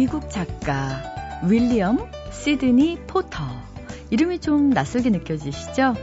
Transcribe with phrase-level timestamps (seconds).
[0.00, 1.02] 미국 작가
[1.46, 3.44] 윌리엄 시드니 포터.
[4.08, 5.94] 이름이 좀 낯설게 느껴지시죠?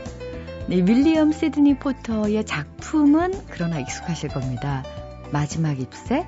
[0.68, 4.84] 네, 윌리엄 시드니 포터의 작품은 그러나 익숙하실 겁니다.
[5.32, 6.24] 마지막 잎새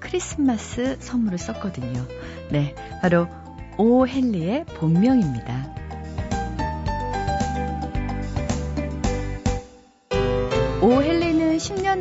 [0.00, 2.04] 크리스마스 선물을 썼거든요.
[2.50, 3.28] 네, 바로
[3.78, 5.72] 오 헨리의 본명입니다.
[10.80, 11.13] 오10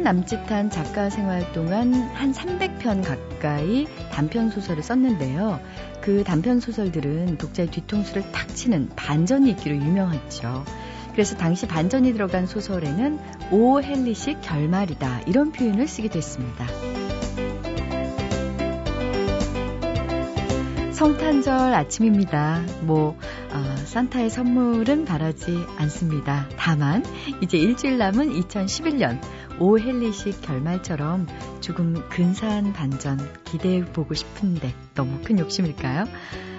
[0.03, 5.62] 년 남짓한 작가 생활 동안 한 300편 가까이 단편 소설을 썼는데요.
[6.02, 10.66] 그 단편 소설들은 독자의 뒤통수를 탁 치는 반전이 있기로 유명했죠.
[11.13, 13.17] 그래서 당시 반전이 들어간 소설에는
[13.52, 16.67] 오 헨리식 결말이다 이런 표현을 쓰기도 했습니다.
[20.91, 22.62] 성탄절 아침입니다.
[22.81, 23.17] 뭐
[23.51, 26.48] 어, 산타의 선물은 바라지 않습니다.
[26.57, 27.04] 다만
[27.41, 29.20] 이제 일주일 남은 2011년
[29.59, 31.27] 오헬리식 결말처럼
[31.62, 36.05] 조금 근사한 반전 기대해 보고 싶은데 너무 큰 욕심일까요?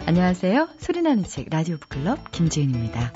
[0.06, 0.68] 안녕하세요.
[0.78, 3.12] 소리나는 책 라디오 북클럽 김지은입니다.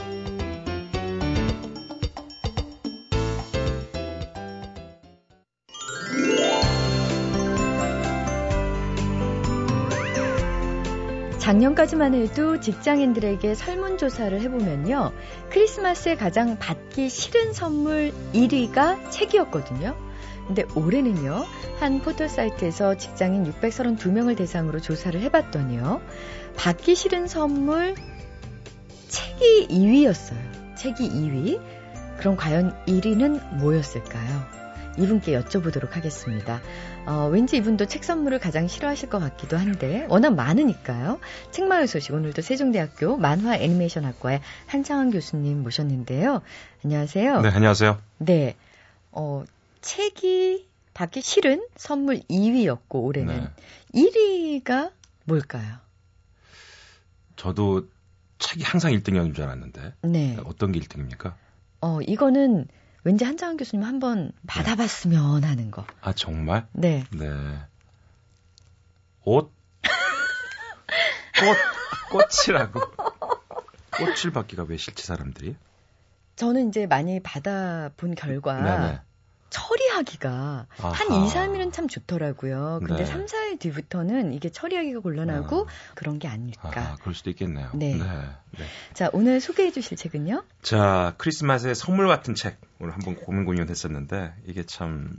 [11.48, 15.12] 작년까지만 해도 직장인들에게 설문조사를 해보면요.
[15.48, 19.96] 크리스마스에 가장 받기 싫은 선물 1위가 책이었거든요.
[20.46, 21.46] 근데 올해는요,
[21.80, 26.02] 한 포털사이트에서 직장인 632명을 대상으로 조사를 해봤더니요,
[26.56, 27.94] 받기 싫은 선물
[29.08, 30.76] 책이 2위였어요.
[30.76, 31.62] 책이 2위.
[32.18, 34.57] 그럼 과연 1위는 뭐였을까요?
[34.98, 36.60] 이분께 여쭤보도록 하겠습니다.
[37.06, 41.20] 어, 왠지 이분도 책 선물을 가장 싫어하실 것 같기도 한데 워낙 많으니까요.
[41.52, 46.42] 책마을 소식 오늘도 세종대학교 만화 애니메이션 학과의 한창원 교수님 모셨는데요.
[46.84, 47.40] 안녕하세요.
[47.40, 47.98] 네, 안녕하세요.
[48.18, 48.56] 네.
[49.12, 49.44] 어,
[49.80, 53.48] 책이 받기 싫은 선물 2위였고 올해는
[53.94, 54.62] 네.
[54.64, 54.90] 1위가
[55.24, 55.76] 뭘까요?
[57.36, 57.86] 저도
[58.38, 59.94] 책이 항상 1등이었는 줄 알았는데.
[60.02, 60.36] 네.
[60.44, 61.34] 어떤 게 1등입니까?
[61.80, 62.66] 어, 이거는
[63.08, 65.86] 왠지 한장훈 교수님 한번 받아봤으면 하는 거.
[66.02, 66.66] 아, 정말?
[66.72, 67.04] 네.
[67.10, 67.30] 네.
[69.24, 69.50] 옷?
[71.40, 72.80] 꽃, 꽃이라고.
[73.96, 75.56] 꽃을 받기가 왜 싫지, 사람들이?
[76.36, 79.00] 저는 이제 많이 받아본 결과 네네.
[79.50, 80.90] 처리하기가 아하.
[80.90, 82.80] 한 2, 3일은 참 좋더라고요.
[82.84, 83.06] 근데 네.
[83.06, 85.94] 3, 4일 뒤부터는 이게 처리하기가 곤란하고 아.
[85.94, 86.70] 그런 게 아닐까.
[86.74, 87.70] 아, 그럴 수도 있겠네요.
[87.74, 87.94] 네.
[87.94, 88.04] 네.
[88.04, 88.64] 네.
[88.94, 90.44] 자, 오늘 소개해 주실 책은요?
[90.62, 92.60] 자, 크리스마스의 선물 같은 책.
[92.80, 95.16] 오늘 한번 고민 고민을 했었는데 이게 참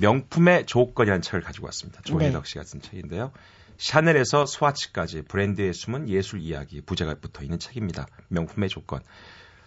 [0.00, 2.00] 명품의 조건이라는 책을 가지고 왔습니다.
[2.02, 2.48] 조혜덕 네.
[2.48, 3.32] 씨가 쓴 책인데요.
[3.78, 8.06] 샤넬에서 스와치까지 브랜드에 숨은 예술 이야기 부제가 붙어 있는 책입니다.
[8.28, 9.00] 명품의 조건.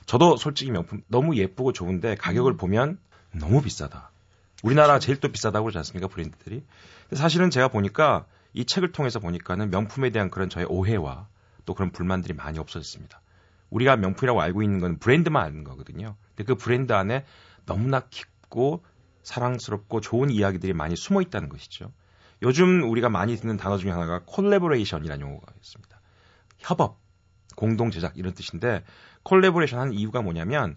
[0.06, 2.58] 저도 솔직히 명품 너무 예쁘고 좋은데 가격을 음.
[2.58, 2.98] 보면
[3.32, 4.12] 너무 비싸다.
[4.64, 6.64] 우리나라 제일 또 비싸다고 그러지 않습니까 브랜드들이?
[7.14, 11.28] 사실은 제가 보니까 이 책을 통해서 보니까는 명품에 대한 그런 저의 오해와
[11.66, 13.22] 또 그런 불만들이 많이 없어졌습니다.
[13.70, 16.16] 우리가 명품이라고 알고 있는 건 브랜드만 아는 거거든요.
[16.36, 17.26] 근데 그 브랜드 안에
[17.66, 18.84] 너무나 깊고
[19.24, 21.92] 사랑스럽고 좋은 이야기들이 많이 숨어 있다는 것이죠.
[22.44, 26.02] 요즘 우리가 많이 듣는 단어 중에 하나가 콜레보레이션이라는 용어가 있습니다.
[26.58, 27.00] 협업,
[27.56, 28.84] 공동 제작 이런 뜻인데
[29.24, 30.76] 콜레보레이션 하는 이유가 뭐냐면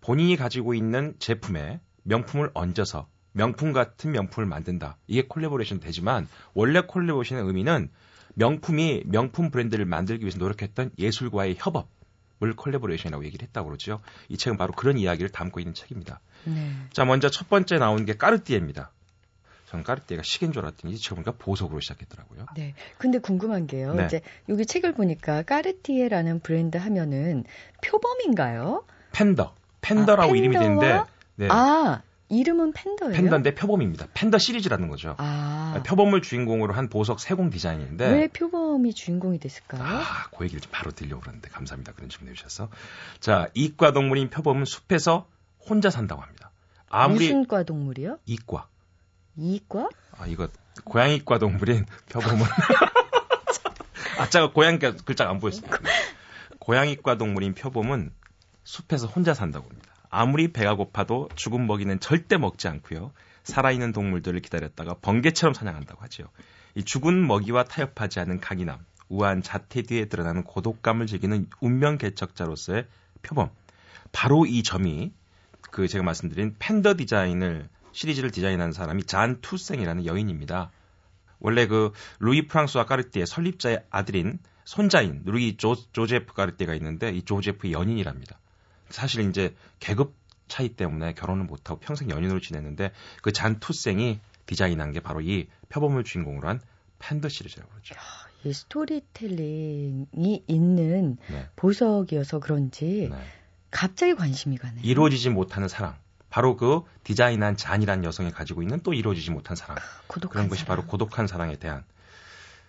[0.00, 4.96] 본인이 가지고 있는 제품에 명품을 얹어서 명품 같은 명품을 만든다.
[5.06, 7.90] 이게 콜레보레이션 되지만 원래 콜레보레이션의 의미는
[8.34, 11.88] 명품이 명품 브랜드를 만들기 위해서 노력했던 예술과의 협업
[12.40, 14.00] 을 콜레보레이션이라고 얘기를 했다고 그러죠.
[14.28, 16.20] 이 책은 바로 그런 이야기를 담고 있는 책입니다.
[16.44, 16.72] 네.
[16.92, 18.92] 자, 먼저 첫 번째 나온 게 까르띠에입니다.
[19.66, 22.46] 저는 까르띠에가 시계인 줄 알았더니 지금 보니까 보석으로 시작했더라고요.
[22.54, 22.74] 네.
[22.96, 23.92] 근데 궁금한 게요.
[23.94, 24.06] 네.
[24.06, 27.42] 이제 여기 책을 보니까 까르띠에라는 브랜드 하면은
[27.82, 28.84] 표범인가요?
[29.10, 29.57] 팬더.
[29.80, 31.02] 팬더라고 아, 이름이 되는데
[31.36, 31.48] 네.
[31.50, 33.14] 아 이름은 팬더예요?
[33.14, 34.08] 팬더인데 표범입니다.
[34.12, 35.14] 팬더 시리즈라는 거죠.
[35.18, 35.80] 아.
[35.86, 39.82] 표범을 주인공으로 한 보석 세공 디자인인데 왜 표범이 주인공이 됐을까요?
[39.82, 41.92] 아, 그 얘기를 좀 바로 들려고 그러는데 감사합니다.
[41.92, 42.68] 그런 질문 해주셔서.
[43.20, 45.26] 자, 이과 동물인 표범은 숲에서
[45.68, 46.50] 혼자 산다고 합니다.
[46.90, 48.18] 아무리 무슨 과 동물이요?
[48.26, 48.66] 이과.
[49.36, 49.88] 이과?
[50.18, 50.48] 아, 이거
[50.84, 52.44] 고양이과 동물인 표범은
[54.18, 55.78] 아, 제가 고양이 글자가 안 보였습니다.
[56.58, 58.12] 고양이과 동물인 표범은
[58.68, 59.94] 숲에서 혼자 산다고 합니다.
[60.10, 63.12] 아무리 배가 고파도 죽은 먹이는 절대 먹지 않고요.
[63.42, 66.26] 살아있는 동물들을 기다렸다가 번개처럼 사냥한다고 하지요.
[66.74, 68.78] 이 죽은 먹이와 타협하지 않은 강인함,
[69.08, 72.86] 우아한 자태 뒤에 드러나는 고독감을 즐기는 운명 개척자로서의
[73.22, 73.48] 표범.
[74.12, 75.12] 바로 이 점이
[75.70, 80.70] 그 제가 말씀드린 팬더 디자인을 시리즈를 디자인한 사람이 잔 투생이라는 여인입니다.
[81.40, 87.72] 원래 그 루이 프랑스와 까르띠의 설립자의 아들인 손자인 루이 조, 조제프 까르띠가 있는데 이 조제프의
[87.72, 88.38] 연인이랍니다.
[88.90, 90.14] 사실 이제 계급
[90.48, 92.92] 차이 때문에 결혼을 못하고 평생 연인으로 지냈는데
[93.22, 96.60] 그 잔투생이 디자인한 게 바로 이 표범을 주인공으로 한
[96.98, 97.94] 팬더 시리즈라고 그러죠.
[98.44, 101.48] 이 스토리텔링이 있는 네.
[101.56, 103.16] 보석이어서 그런지 네.
[103.70, 104.80] 갑자기 관심이 가네요.
[104.82, 105.96] 이루어지지 못하는 사랑.
[106.30, 109.76] 바로 그 디자인한 잔이란 여성이 가지고 있는 또 이루어지지 못한 사랑.
[110.06, 110.76] 고독한 그런 것이 사랑.
[110.76, 111.84] 바로 고독한 사랑에 대한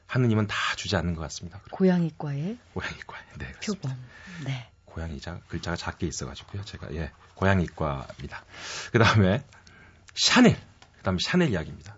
[0.08, 1.62] 하느님은 다 주지 않는 것 같습니다.
[1.72, 3.18] 고양이과의 고양이과.
[3.38, 3.52] 네.
[3.64, 3.96] 표범.
[4.46, 4.70] 네.
[4.90, 6.64] 고양이자 글자가 작게 있어가지고요.
[6.66, 8.44] 제가 예 고양이과입니다.
[8.92, 9.44] 그 다음에
[10.16, 10.56] 샤넬.
[10.98, 11.96] 그 다음에 샤넬 이야기입니다.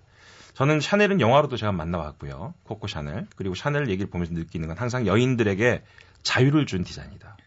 [0.54, 2.54] 저는 샤넬은 영화로도 제가 만나봤고요.
[2.64, 3.28] 코코 샤넬.
[3.36, 5.84] 그리고 샤넬 얘기를 보면서 느끼는 건 항상 여인들에게
[6.24, 7.38] 자유를 준 디자인이다.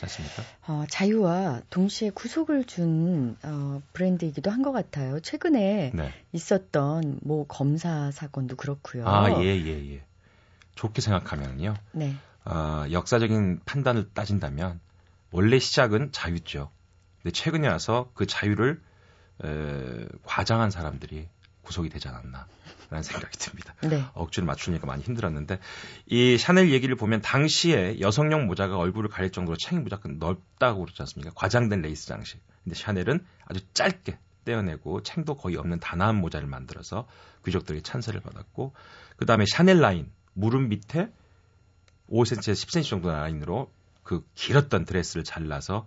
[0.00, 0.42] 맞습니까?
[0.66, 5.20] 어, 자유와 동시에 구속을 준 어, 브랜드이기도 한 것 같아요.
[5.20, 6.12] 최근에 네.
[6.32, 9.06] 있었던 뭐 검사 사건도 그렇고요.
[9.06, 10.02] 아, 예, 예, 예.
[10.74, 11.74] 좋게 생각하면요.
[11.92, 12.14] 네.
[12.44, 14.80] 어, 역사적인 판단을 따진다면
[15.30, 16.70] 원래 시작은 자유죠.
[17.22, 18.80] 근데 최근에 와서 그 자유를
[19.44, 21.28] 에, 과장한 사람들이
[21.62, 22.46] 구속이 되지 않았나.
[22.90, 23.74] 라는 생각이 듭니다.
[23.82, 24.04] 네.
[24.12, 25.58] 억지로 맞추니까 많이 힘들었는데
[26.06, 31.32] 이 샤넬 얘기를 보면 당시에 여성용 모자가 얼굴을 가릴 정도로 챙이 무조건 넓다고 그러지 않습니까?
[31.34, 32.40] 과장된 레이스 장식.
[32.62, 37.08] 근데 샤넬은 아주 짧게 떼어내고 챙도 거의 없는 단아한 모자를 만들어서
[37.44, 38.74] 귀족들이 찬사를 받았고
[39.16, 41.10] 그 다음에 샤넬 라인 무릎 밑에
[42.10, 43.70] 5cm에서 10cm 정도 라인으로
[44.02, 45.86] 그 길었던 드레스를 잘라서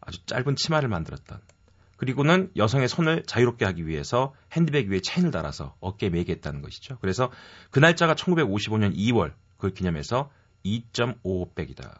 [0.00, 1.40] 아주 짧은 치마를 만들었던
[1.96, 6.96] 그리고는 여성의 손을 자유롭게 하기 위해서 핸드백 위에 체인을 달아서 어깨에 매게 했다는 것이죠.
[7.02, 7.30] 그래서
[7.70, 10.30] 그 날짜가 1955년 2월 그걸 기념해서
[10.64, 11.98] 2.55백이다.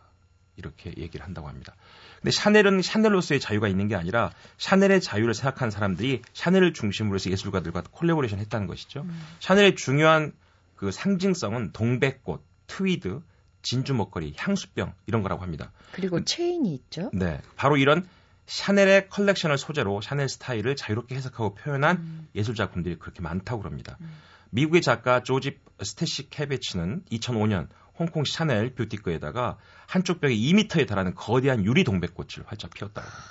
[0.57, 1.75] 이렇게 얘기를 한다고 합니다.
[2.17, 7.83] 근데 샤넬은 샤넬로서의 자유가 있는 게 아니라 샤넬의 자유를 생각한 사람들이 샤넬을 중심으로 해서 예술가들과
[7.91, 9.03] 콜라보레이션 했다는 것이죠.
[9.03, 9.23] 음.
[9.41, 10.33] 샤넬의 중요한
[10.77, 13.21] 그 상징성은 동백꽃, 트위드,
[13.62, 15.73] 진주 목걸이, 향수병 이런 거라고 합니다.
[15.93, 17.11] 그리고 그 체인이 있죠.
[17.12, 17.41] 네.
[17.57, 18.07] 바로 이런
[18.47, 22.29] 샤넬의 컬렉션을 소재로 샤넬 스타일을 자유롭게 해석하고 표현한 음.
[22.35, 23.97] 예술 작품들이 그렇게 많다고 그럽니다.
[24.01, 24.11] 음.
[24.51, 31.85] 미국의 작가 조지 스테시 캐베치는 2005년 홍콩 샤넬 부티크에다가 한쪽 벽에 2미터에 달하는 거대한 유리
[31.85, 33.31] 동백꽃을 활짝 피웠다고 합니다.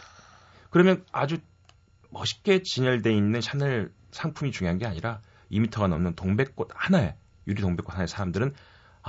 [0.69, 1.39] 그러면 아주
[2.11, 5.21] 멋있게 진열돼 있는 샤넬 상품이 중요한 게 아니라
[5.51, 7.15] 2미터가 넘는 동백꽃 하나에
[7.47, 8.53] 유리 동백꽃 하나의 사람들은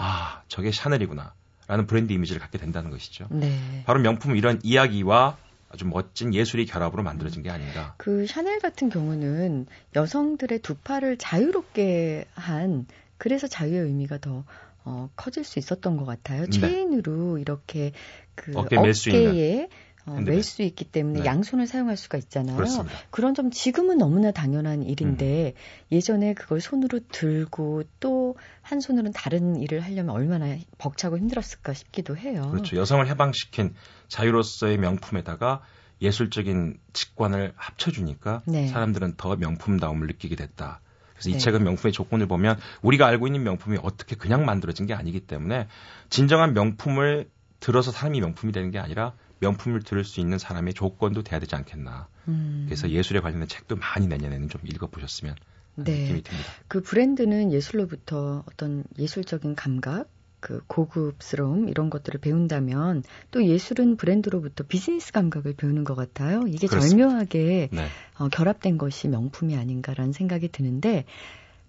[0.01, 1.35] 아 저게 샤넬이구나
[1.69, 3.27] 라는 브랜드 이미지를 갖게 된다는 것이죠.
[3.31, 3.83] 네.
[3.87, 5.37] 바로 명품은 이런 이야기와
[5.69, 7.95] 아주 멋진 예술의 결합으로 만들어진 게 아닌가.
[7.97, 12.87] 그 샤넬 같은 경우는 여성들의 두 팔을 자유롭게 한
[13.19, 14.45] 그래서 자유의 의미가 더
[14.85, 16.47] 어, 커질 수 있었던 것 같아요.
[16.47, 16.51] 네.
[16.51, 17.93] 체인으로 이렇게
[18.35, 19.69] 그 어깨 어깨에
[20.11, 21.25] 어, 멜수 있기 때문에 네.
[21.25, 22.57] 양손을 사용할 수가 있잖아요.
[22.57, 22.97] 그렇습니다.
[23.11, 25.95] 그런 점 지금은 너무나 당연한 일인데 음.
[25.95, 28.35] 예전에 그걸 손으로 들고 또
[28.71, 32.49] 한 손으로는 다른 일을 하려면 얼마나 벅차고 힘들었을까 싶기도 해요.
[32.53, 32.77] 그렇죠.
[32.77, 33.75] 여성을 해방시킨
[34.09, 35.63] 자유로서의 명품에다가
[36.01, 38.69] 예술적인 직관을 합쳐주니까 네.
[38.69, 40.81] 사람들은 더 명품다움을 느끼게 됐다.
[41.15, 41.39] 그래서 이 네.
[41.39, 45.67] 책은 명품의 조건을 보면 우리가 알고 있는 명품이 어떻게 그냥 만들어진 게 아니기 때문에
[46.09, 47.29] 진정한 명품을
[47.59, 52.09] 들어서 사람이 명품이 되는 게 아니라 명품을 들을 수 있는 사람의 조건도 돼야 되지 않겠나.
[52.29, 52.65] 음.
[52.67, 55.35] 그래서 예술에 관련된 책도 많이 내년에는 좀 읽어보셨으면
[55.77, 56.01] 네.
[56.03, 56.51] 느낌이 듭니다.
[56.69, 60.09] 그 브랜드는 예술로부터 어떤 예술적인 감각,
[60.41, 66.45] 그 고급스러움 이런 것들을 배운다면 또 예술은 브랜드로부터 비즈니스 감각을 배우는 것 같아요.
[66.49, 67.09] 이게 그렇습니다.
[67.09, 67.89] 절묘하게 네.
[68.19, 71.05] 어, 결합된 것이 명품이 아닌가라는 생각이 드는데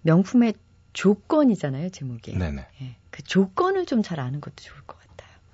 [0.02, 0.54] 명품의
[0.94, 2.36] 조건이잖아요 제목이.
[2.36, 2.66] 네네.
[2.82, 5.01] 예, 그 조건을 좀 잘 아는 것도 좋을 것 같아요.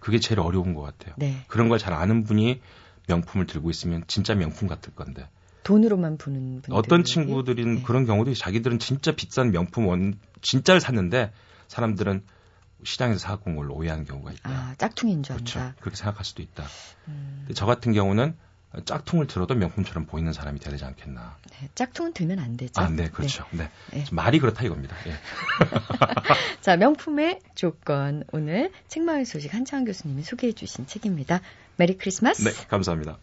[0.00, 1.14] 그게 제일 어려운 것 같아요.
[1.19, 1.45] 네.
[1.49, 2.61] 그런 걸 잘 아는 분이
[3.09, 5.28] 명품을 들고 있으면 진짜 명품 같을 건데.
[5.64, 6.73] 돈으로만 부는 분들.
[6.75, 7.83] 어떤 친구들은 네.
[7.83, 11.33] 그런 경우도 자기들은 진짜 비싼 명품 원 진짜를 샀는데
[11.69, 12.23] 사람들은
[12.85, 14.50] 시장에서 사갖고 온 걸로 오해하는 경우가 있다.
[14.50, 15.73] 아, 짝퉁인 줄 그렇죠.
[15.81, 16.64] 그렇게 생각할 수도 있다.
[17.09, 17.47] 음.
[17.55, 18.37] 저 같은 경우는
[18.85, 21.37] 짝퉁을 들어도 명품처럼 보이는 사람이 되지 않겠나.
[21.51, 22.81] 네, 짝퉁은 들면 안 되죠.
[22.81, 23.45] 아, 네, 그렇죠.
[23.51, 23.71] 네.
[23.91, 23.99] 네.
[23.99, 24.05] 네.
[24.13, 24.95] 말이 그렇다 이겁니다.
[25.07, 25.13] 예.
[26.61, 28.25] 자, 명품의 조건.
[28.33, 31.41] 오늘 책마을 소식 한창 교수님이 소개해 주신 책입니다.
[31.77, 32.45] 메리 크리스마스.
[32.45, 33.19] 네, 감사합니다.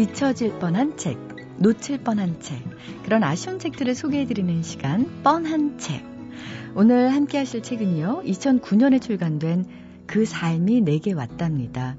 [0.00, 1.29] 잊혀질 뻔한 책,
[1.60, 2.58] 놓칠 뻔한 책,
[3.04, 6.02] 그런 아쉬운 책들을 소개해드리는 시간, 뻔한 책.
[6.74, 9.66] 오늘 함께 하실 책은요, 2009년에 출간된
[10.06, 11.96] 그 삶이 내게 왔답니다.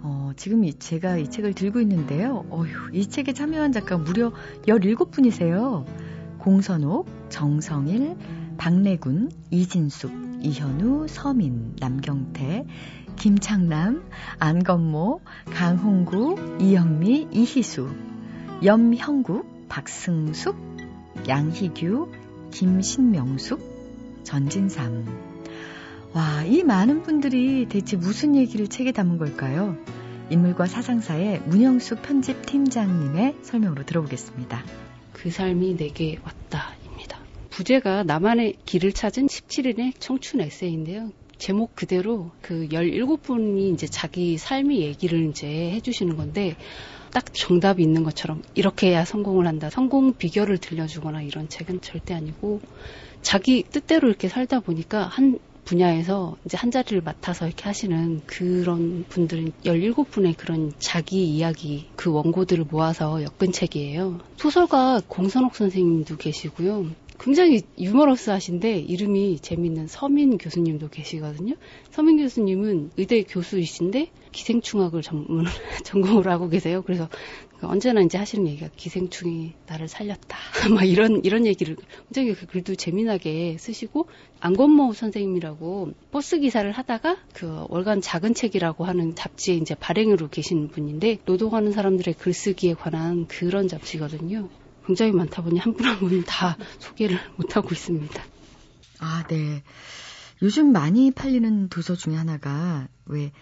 [0.00, 2.44] 어, 지금 이, 제가 이 책을 들고 있는데요.
[2.50, 4.32] 어휴, 이 책에 참여한 작가 무려
[4.66, 5.84] 17분이세요.
[6.38, 8.16] 공선옥, 정성일,
[8.56, 10.10] 박래군, 이진숙,
[10.42, 12.66] 이현우, 서민, 남경태,
[13.14, 14.02] 김창남,
[14.40, 15.20] 안건모,
[15.52, 17.90] 강홍구, 이영미, 이희수,
[18.64, 20.56] 염형국, 박승숙,
[21.28, 22.10] 양희규,
[22.50, 25.06] 김신명숙, 전진삼.
[26.12, 29.76] 와, 이 많은 분들이 대체 무슨 얘기를 책에 담은 걸까요?
[30.30, 34.64] 인물과 사상사의 문영숙 편집 팀장님의 설명으로 들어보겠습니다.
[35.12, 37.20] 그 삶이 내게 왔다입니다.
[37.50, 41.12] 부제가 나만의 길을 찾은 17인의 청춘 에세이인데요.
[41.38, 46.56] 제목 그대로 그 17분이 이제 자기 삶의 얘기를 이제 해주시는 건데
[47.18, 49.70] 딱 정답이 있는 것처럼 이렇게 해야 성공을 한다.
[49.70, 52.60] 성공 비결을 들려주거나 이런 책은 절대 아니고
[53.22, 59.50] 자기 뜻대로 이렇게 살다 보니까 한 분야에서 이제 한 자리를 맡아서 이렇게 하시는 그런 분들은
[59.64, 64.20] 17분의 그런 자기 이야기 그 원고들을 모아서 엮은 책이에요.
[64.36, 66.86] 소설가 공선옥 선생님도 계시고요.
[67.18, 71.54] 굉장히 유머러스 하신데 이름이 재밌는 서민 교수님도 계시거든요.
[71.90, 75.44] 서민 교수님은 의대 교수이신데 기생충학을 전문,
[75.84, 76.82] 전공을 하고 계세요.
[76.82, 77.08] 그래서
[77.60, 80.38] 언제나 이제 하시는 얘기가 기생충이 나를 살렸다.
[80.72, 84.06] 막 이런, 이런 얘기를 굉장히 그 글도 재미나게 쓰시고
[84.38, 91.18] 안건모 선생님이라고 버스 기사를 하다가 그 월간 작은 책이라고 하는 잡지에 이제 발행으로 계신 분인데
[91.24, 94.48] 노동하는 사람들의 글쓰기에 관한 그런 잡지거든요.
[94.88, 98.22] 굉장히 많다 보니 한 분 한 분 다 소개를 못하고 있습니다.
[99.00, 99.62] 아, 네.
[100.42, 103.32] 요즘 많이 팔리는 도서 중에 하나가 왜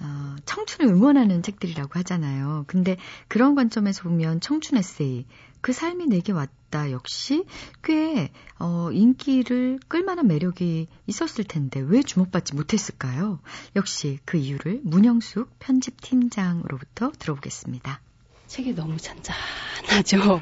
[0.00, 2.64] 어, 청춘을 응원하는 책들이라고 하잖아요.
[2.66, 2.96] 근데
[3.28, 5.26] 그런 관점에서 보면 청춘 에세이,
[5.60, 7.44] 그 삶이 내게 왔다 역시
[7.82, 13.40] 꽤 어, 인기를 끌만한 매력이 있었을 텐데 왜 주목받지 못했을까요?
[13.76, 18.00] 역시 그 이유를 문영숙 편집팀장으로부터 들어보겠습니다.
[18.54, 20.40] 책이 너무 잔잔하죠.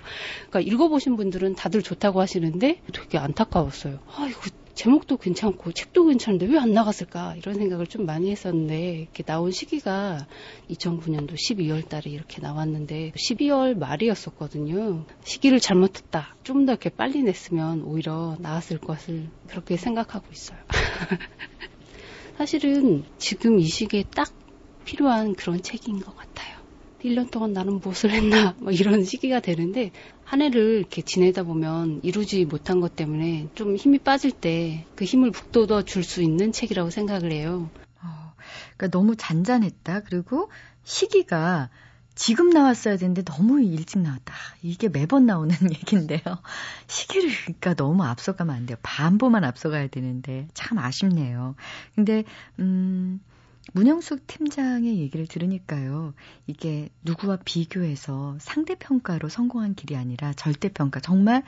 [0.51, 4.01] 그러니까 읽어보신 분들은 다들 좋다고 하시는데 되게 안타까웠어요.
[4.07, 9.23] 아, 이거 제목도 괜찮고 책도 괜찮은데 왜 안 나갔을까 이런 생각을 좀 많이 했었는데 이렇게
[9.23, 10.27] 나온 시기가
[10.71, 15.07] 2009년도 12월 달에 이렇게 나왔는데 12월 말이었었거든요.
[15.25, 16.37] 시기를 잘못했다.
[16.45, 20.59] 좀 더 이렇게 빨리 냈으면 오히려 나았을 것을 그렇게 생각하고 있어요.
[22.37, 24.31] 사실은 지금 이 시기에 딱
[24.85, 26.62] 필요한 그런 책인 것 같아요.
[27.05, 29.91] 1년 동안 나는 무엇을 했나 뭐 이런 시기가 되는데
[30.25, 35.31] 한 해를 이렇게 지내다 보면 이루지 못한 것 때문에 좀 힘이 빠질 때 그 힘을
[35.31, 37.71] 북돋워 줄 수 있는 책이라고 생각을 해요.
[38.03, 38.35] 어,
[38.77, 40.01] 그러니까 너무 잔잔했다.
[40.01, 40.51] 그리고
[40.85, 41.71] 시기가
[42.15, 44.35] 지금 나왔어야 되는데 너무 일찍 나왔다.
[44.63, 46.21] 이게 매번 나오는 얘기인데요.
[46.87, 48.77] 시기를 그러니까 너무 앞서가면 안 돼요.
[48.83, 51.55] 반보만 앞서가야 되는데 참 아쉽네요.
[51.95, 52.25] 근데
[52.59, 53.21] 음
[53.73, 56.15] 문영숙 팀장의 얘기를 들으니까요.
[56.47, 61.01] 이게 누구와 비교해서 상대평가로 성공한 길이 아니라 절대평가.
[61.01, 61.43] 정말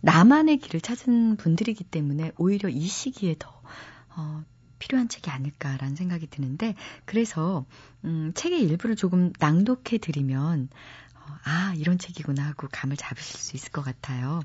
[0.00, 3.62] 나만의 길을 찾은 분들이기 때문에 오히려 이 시기에 더,
[4.16, 4.44] 어,
[4.78, 7.66] 필요한 책이 아닐까라는 생각이 드는데, 그래서,
[8.04, 10.68] 음, 책의 일부를 조금 낭독해 드리면,
[11.14, 14.40] 어, 아, 이런 책이구나 하고 감을 잡으실 수 있을 것 같아요.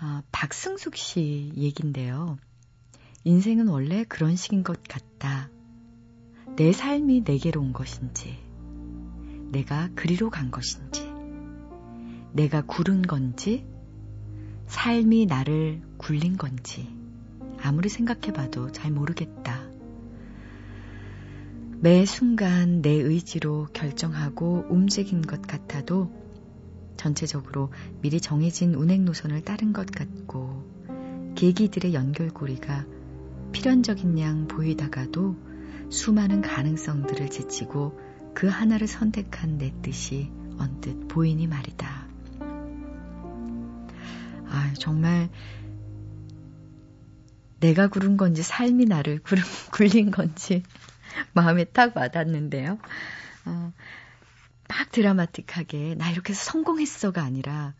[0.00, 2.36] 어, 박승숙 씨 얘기인데요.
[3.24, 5.50] 인생은 원래 그런 식인 것 같다.
[6.58, 8.36] 내 삶이 내게로 온 것인지,
[9.52, 11.08] 내가 그리로 간 것인지,
[12.32, 13.64] 내가 구른 건지,
[14.66, 16.92] 삶이 나를 굴린 건지,
[17.62, 19.70] 아무리 생각해봐도 잘 모르겠다.
[21.78, 26.10] 매 순간 내 의지로 결정하고 움직인 것 같아도
[26.96, 30.64] 전체적으로 미리 정해진 운행 노선을 따른 것 같고
[31.36, 32.84] 계기들의 연결고리가
[33.52, 35.47] 필연적인 양 보이다가도
[35.90, 37.98] 수많은 가능성들을 제치고
[38.34, 42.06] 그 하나를 선택한 내 뜻이 언뜻 보이니 말이다.
[44.50, 45.28] 아, 정말
[47.60, 50.62] 내가 구른 건지 삶이 나를 구른, 굴린 건지
[51.32, 52.78] 마음에 딱 와닿는데요.
[53.46, 53.72] 어,
[54.68, 57.74] 막 드라마틱하게 나 이렇게 해서 성공했어가 아니라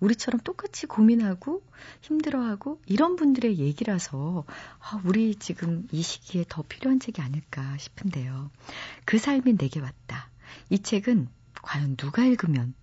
[0.00, 1.62] 우리처럼 똑같이 고민하고
[2.00, 4.44] 힘들어하고 이런 분들의 얘기라서
[4.80, 8.50] 아, 우리 지금 이 시기에 더 필요한 책이 아닐까 싶은데요.
[9.04, 10.30] 그 삶이 내게 왔다.
[10.70, 11.28] 이 책은
[11.62, 12.74] 과연 누가 읽으면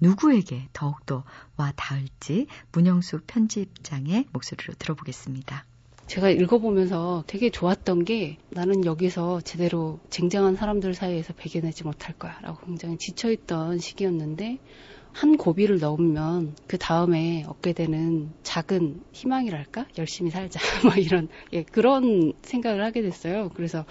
[0.00, 1.24] 누구에게 더욱더
[1.56, 5.64] 와 닿을지 문영숙 편집장의 목소리로 들어보겠습니다.
[6.08, 12.66] 제가 읽어보면서 되게 좋았던 게 나는 여기서 제대로 쟁쟁한 사람들 사이에서 배겨내지 못할 거야 라고
[12.66, 14.58] 굉장히 지쳐있던 시기였는데
[15.12, 19.86] 한 고비를 넘으면 그 다음에 얻게 되는 작은 희망이랄까?
[19.98, 20.58] 열심히 살자.
[20.84, 23.50] 뭐 이런, 예, 그런 생각을 하게 됐어요.
[23.54, 23.84] 그래서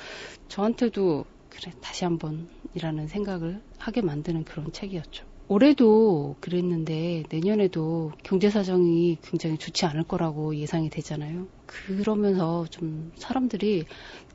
[0.47, 5.25] 저한테도 그래, 다시 한번 이라는 생각을 하게 만드는 그런 책이었죠.
[5.47, 11.47] 올해도 그랬는데 내년에도 경제 사정이 굉장히 좋지 않을 거라고 예상이 되잖아요.
[11.87, 13.85] 그러면서 좀 사람들이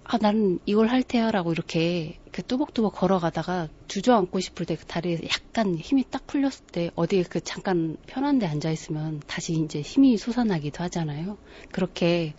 [0.05, 5.75] 아, 나는 이걸 할 테야라고 이렇게 그 뚜벅뚜벅 걸어가다가 주저앉고 싶을 때 그 다리에 약간
[5.75, 10.85] 힘이 딱 풀렸을 때 어디에 그 잠깐 편한 데 앉아 있으면 다시 이제 힘이 솟아나기도
[10.85, 11.39] 하잖아요.
[11.73, 12.35] 그렇게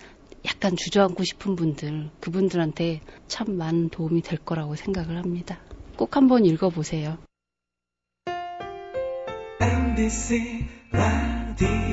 [0.45, 5.59] 약간 주저앉고 싶은 분들, 그분들한테 참 많은 도움이 될 거라고 생각을 합니다.
[5.97, 7.17] 꼭 한번 읽어보세요.
[9.59, 11.86] MBC 라디오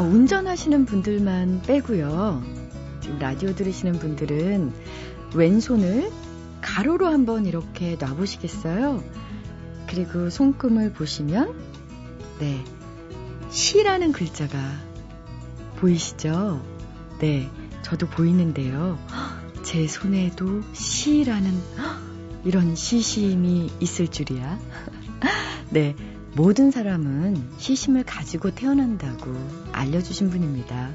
[0.00, 2.42] 어, 운전하시는 분들만 빼고요.
[3.02, 4.72] 지금 라디오 들으시는 분들은
[5.34, 6.10] 왼손을
[6.62, 9.04] 가로로 한번 이렇게 놔보시겠어요?
[9.86, 11.54] 그리고 손금을 보시면,
[12.38, 12.64] 네,
[13.50, 14.58] 시라는 글자가
[15.76, 16.64] 보이시죠?
[17.18, 17.50] 네,
[17.82, 18.98] 저도 보이는데요.
[19.64, 21.52] 제 손에도 시라는
[22.46, 24.58] 이런 시심이 있을 줄이야.
[25.68, 25.94] 네,
[26.36, 29.34] 모든 사람은 시심을 가지고 태어난다고
[29.72, 30.90] 알려주신 분입니다.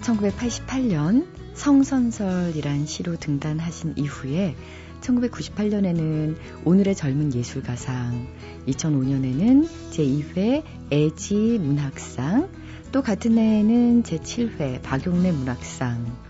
[0.00, 4.56] 1988년 성선설이란 시로 등단하신 이후에
[5.02, 8.26] 1998년에는 오늘의 젊은 예술가상,
[8.66, 12.48] 2005년에는 제2회 애지 문학상,
[12.90, 16.23] 또 같은 해에는 제7회 박용래 문학상,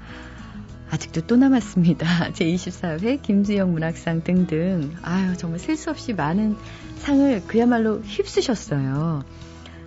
[0.95, 2.31] 아직도 또 남았습니다.
[2.35, 4.95] 제24회 김수영 문학상 등등.
[5.03, 6.57] 아유, 정말 셀 수 없이 많은
[6.99, 9.25] 상을 그야말로 휩쓰셨어요.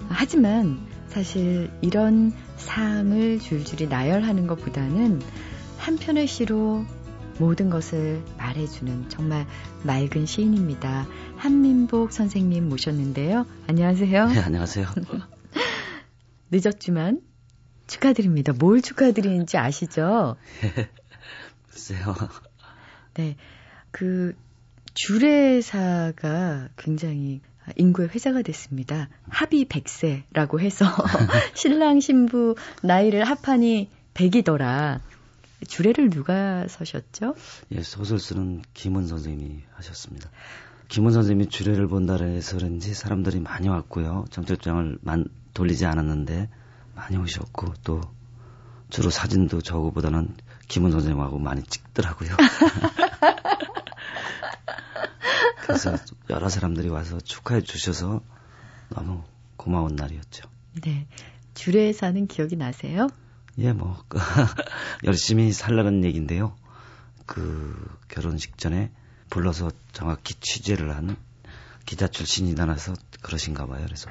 [0.10, 5.22] 하지만 사실 이런 상을 줄줄이 나열하는 것보다는
[5.78, 6.84] 한 편의 시로
[7.40, 9.46] 모든 것을 말해주는 정말
[9.84, 11.08] 맑은 시인입니다.
[11.38, 13.46] 한민복 선생님 모셨는데요.
[13.68, 14.28] 안녕하세요.
[14.28, 14.88] 네, 안녕하세요.
[16.52, 17.22] 늦었지만
[17.88, 18.52] 축하드립니다.
[18.52, 20.36] 뭘 축하드리는지 아시죠?
[21.77, 22.15] 글쎄요.
[23.13, 23.36] 네.
[23.91, 24.36] 그,
[24.96, 27.41] 주례사가 굉장히
[27.75, 29.10] 인구의 회자가 됐습니다.
[29.29, 30.86] 합의 100세라고 해서
[31.53, 35.01] 신랑 신부 나이를 합하니 100이더라.
[35.67, 37.36] 주례를 누가 서셨죠?
[37.73, 40.32] 예, 소설 쓰는 김은 선생님이 하셨습니다.
[40.88, 44.25] 김은 선생님이 주례를 본다 해서 그런지 사람들이 많이 왔고요.
[44.32, 46.49] 정철장을 만, 돌리지 않았는데
[46.95, 48.02] 많이 오셨고 또
[48.89, 50.36] 주로 사진도 저거보다는
[50.67, 52.36] 김은 선생님하고 많이 찍더라고요.
[55.62, 55.97] 그래서
[56.30, 58.21] 여러 사람들이 와서 축하해 주셔서
[58.89, 59.23] 너무
[59.58, 60.49] 고마운 날이었죠.
[60.84, 61.08] 네.
[61.53, 63.08] 주례에 사는 기억이 나세요?
[63.58, 64.01] 예, 뭐,
[65.03, 66.56] 열심히 살라는 얘기인데요.
[67.25, 68.91] 그 결혼식 전에
[69.30, 71.17] 불러서 정확히 취재를 하는
[71.86, 73.84] 기자 출신이 나눠서 그러신가 봐요.
[73.86, 74.10] 그래서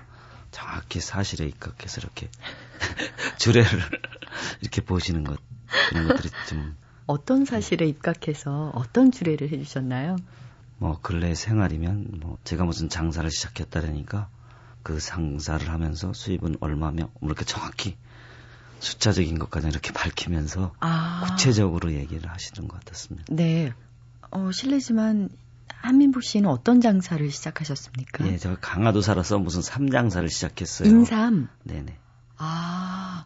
[0.57, 2.31] 정확히 사실에 입각해서 이렇게
[3.38, 3.69] 주례를
[4.62, 5.38] 이렇게 보시는 것
[5.90, 10.16] 이런 것들이 좀 어떤 사실에 입각해서 어떤 주례를 해주셨나요?
[10.79, 14.31] 뭐 근래 생활이면 뭐 제가 무슨 장사를 시작했다라니까
[14.83, 17.99] 그 상사를 하면서 수입은 얼마며 뭐 이렇게 정확히
[18.81, 21.23] 숫자적인 것까지 이렇게 밝히면서 아.
[21.27, 23.27] 구체적으로 얘기를 하시는 것 같았습니다.
[23.29, 23.75] 네.
[24.31, 25.29] 어, 실례지만
[25.69, 28.27] 한민복 씨는 어떤 장사를 시작하셨습니까?
[28.27, 30.89] 예, 제가 강화도 살아서 무슨 삼 장사를 시작했어요.
[30.89, 31.49] 인삼?
[31.65, 31.97] 네네.
[32.39, 33.25] 아,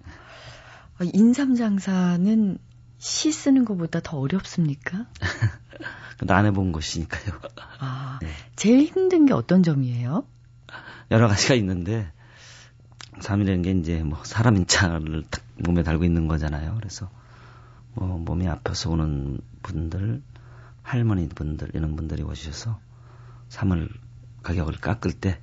[1.15, 2.59] 인삼 장사는
[2.99, 5.07] 시 쓰는 것보다 더 어렵습니까?
[6.19, 7.41] 근데 안 해본 것이니까요.
[7.79, 8.29] 아, 네.
[8.57, 10.27] 제일 힘든 게 어떤 점이에요?
[11.11, 12.13] 여러 가지가 있는데,
[13.21, 15.25] 삶이라는 게 이제 뭐 사람 인자를
[15.57, 16.75] 몸에 달고 있는 거잖아요.
[16.77, 17.11] 그래서
[17.95, 20.23] 뭐 몸이 아파서 오는 분들,
[20.91, 22.81] 할머니 분들 이런 분들이 오셔서
[23.49, 23.89] 삼을
[24.43, 25.39] 가격을 깎을 때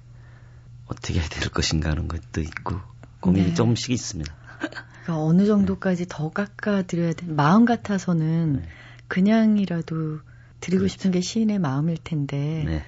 [0.87, 2.75] 어떻게 해야 될 것인가 하는 것도 있고
[3.21, 3.53] 고민이 네.
[3.53, 4.33] 조금씩 있습니다.
[5.03, 6.09] 그러니까 어느 정도까지 네.
[6.09, 7.27] 더 깎아드려야 돼?
[7.27, 8.69] 마음 같아서는 네.
[9.07, 10.19] 그냥이라도
[10.59, 10.91] 드리고 그렇죠.
[10.91, 12.85] 싶은 게 시인의 마음일 텐데 네.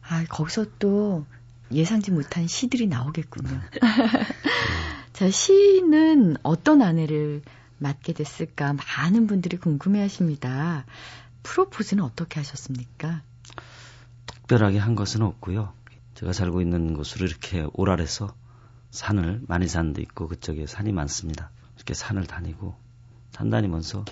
[0.00, 1.26] 아 거기서 또
[1.70, 3.50] 예상치 못한 시들이 나오겠군요.
[3.50, 3.80] 네.
[5.12, 7.42] 자 시인은 어떤 아내를
[7.76, 10.86] 맡게 됐을까 많은 분들이 궁금해하십니다.
[11.42, 13.22] 프로포즈는 어떻게 하셨습니까?
[14.26, 15.72] 특별하게 한 것은 없고요.
[16.14, 18.34] 제가 살고 있는 곳으로 이렇게 오랄해서
[18.90, 21.50] 산을 많이 산도 있고 그쪽에 산이 많습니다.
[21.76, 22.76] 이렇게 산을 다니고
[23.30, 24.04] 산 다니면서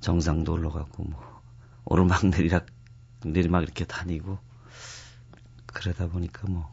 [0.00, 1.42] 정상도 올라가고 뭐
[1.84, 2.66] 오르막 내리락
[3.24, 4.38] 내리막 이렇게 다니고
[5.66, 6.70] 그러다 보니까 뭐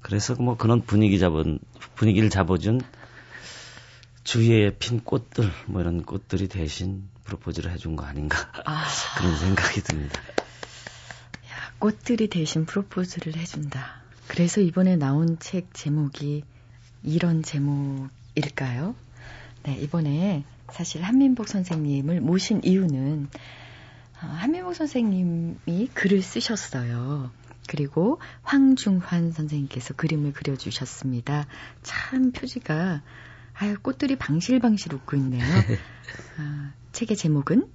[0.00, 1.58] 그래서 뭐 그런 분위기 잡은
[1.96, 2.80] 분위기를 잡아준
[4.26, 8.84] 주위에 핀 꽃들 뭐 이런 꽃들이 대신 프로포즈를 해준 거 아닌가 아.
[9.18, 10.20] 그런 생각이 듭니다.
[10.20, 14.02] 야, 꽃들이 대신 프로포즈를 해준다.
[14.26, 16.42] 그래서 이번에 나온 책 제목이
[17.04, 18.96] 이런 제목일까요?
[19.62, 23.28] 네, 이번에 사실 한민복 선생님을 모신 이유는
[24.22, 27.30] 어, 한민복 선생님이 글을 쓰셨어요.
[27.68, 31.46] 그리고 황중환 선생님께서 그림을 그려주셨습니다.
[31.84, 33.02] 참 표지가
[33.58, 35.42] 아유 꽃들이 방실방실 웃고 있네요.
[36.38, 37.68] 아, 책의 제목은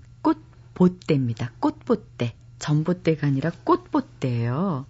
[0.81, 1.51] 보떼입니다.
[1.59, 2.33] 꽃보떼.
[2.57, 4.87] 전보떼가 아니라 꽃보떼예요.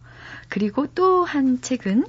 [0.48, 2.06] 그리고 또 한 책은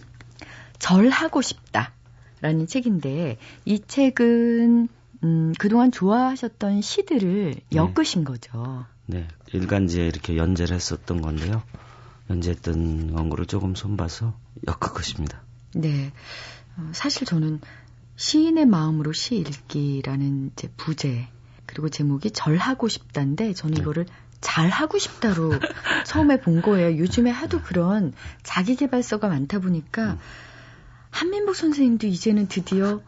[0.78, 1.92] 절하고 싶다.
[2.40, 4.88] 라는 책인데 이 책은
[5.24, 7.64] 음, 그동안 좋아하셨던 시들을 네.
[7.76, 8.84] 엮으신 거죠.
[9.06, 9.28] 네.
[9.52, 11.62] 일간지에 이렇게 연재를 했었던 건데요.
[12.30, 15.42] 연재했던 원고를 조금 손봐서 엮은 것입니다.
[15.74, 16.12] 네.
[16.76, 17.60] 어, 사실 저는
[18.22, 21.26] 시인의 마음으로 시 읽기라는 이제 부제
[21.66, 23.80] 그리고 제목이 절하고 싶다인데 저는 네.
[23.80, 24.06] 이거를
[24.40, 25.50] 잘 하고 싶다로
[26.06, 26.98] 처음에 본 거예요.
[26.98, 28.12] 요즘에 하도 그런
[28.44, 30.18] 자기 개발서가 많다 보니까 음.
[31.10, 33.02] 한민복 선생님도 이제는 드디어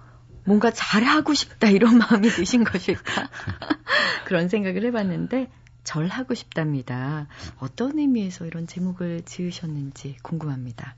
[0.44, 3.30] 뭔가 잘하고 싶다 이런 마음이 드신 것일까
[4.26, 5.48] 그런 생각을 해봤는데
[5.84, 7.28] 절하고 싶답니다.
[7.60, 10.96] 어떤 의미에서 이런 제목을 지으셨는지 궁금합니다.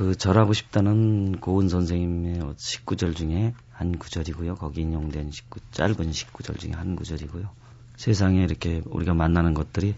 [0.00, 4.54] 그 절하고 싶다는 고은 선생님의 19절 중에 한 구절이고요.
[4.54, 7.50] 거기 인용된 19, 짧은 19절 중에 한 구절이고요.
[7.96, 9.94] 세상에 이렇게 우리가 만나는 것들이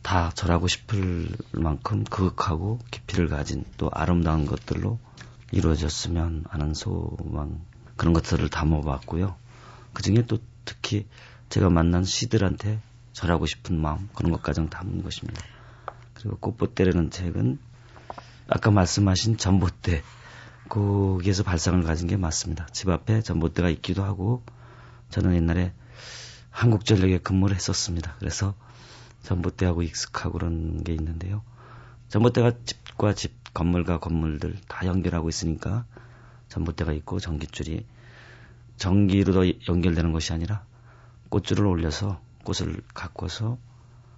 [0.00, 4.98] 다 절하고 싶을 만큼 그윽하고 깊이를 가진 또 아름다운 것들로
[5.52, 7.60] 이루어졌으면 하는 소망
[7.96, 9.36] 그런 것들을 담아봤고요.
[9.92, 11.06] 그 중에 또 특히
[11.50, 12.80] 제가 만난 시들한테
[13.12, 15.42] 절하고 싶은 마음 그런 것까지 담은 것입니다.
[16.14, 17.58] 그리고 꽃보떼라는 책은
[18.50, 20.02] 아까 말씀하신 전봇대
[20.68, 22.66] 거기에서 발상을 가진 게 맞습니다.
[22.72, 24.42] 집 앞에 전봇대가 있기도 하고
[25.10, 25.72] 저는 옛날에
[26.50, 28.16] 한국전력에 근무를 했었습니다.
[28.18, 28.54] 그래서
[29.22, 31.42] 전봇대하고 익숙하고 그런 게 있는데요.
[32.08, 35.86] 전봇대가 집과 집, 건물과 건물들 다 연결하고 있으니까
[36.48, 37.86] 전봇대가 있고 전기줄이
[38.76, 40.64] 전기로 연결되는 것이 아니라
[41.28, 43.58] 꽃줄을 올려서 꽃을 가꿔서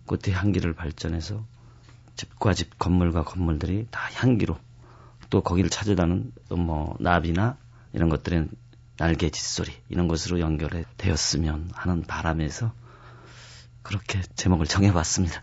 [0.06, 1.44] 꽃의 향기를 발전해서
[2.16, 4.58] 집과 집, 건물과 건물들이 다 향기로
[5.30, 7.56] 또 거기를 찾아다는 뭐 나비나
[7.92, 8.50] 이런 것들은
[8.98, 12.72] 날개 짓소리 이런 것으로 연결해 되었으면 하는 바람에서
[13.82, 15.40] 그렇게 제목을 정해봤습니다.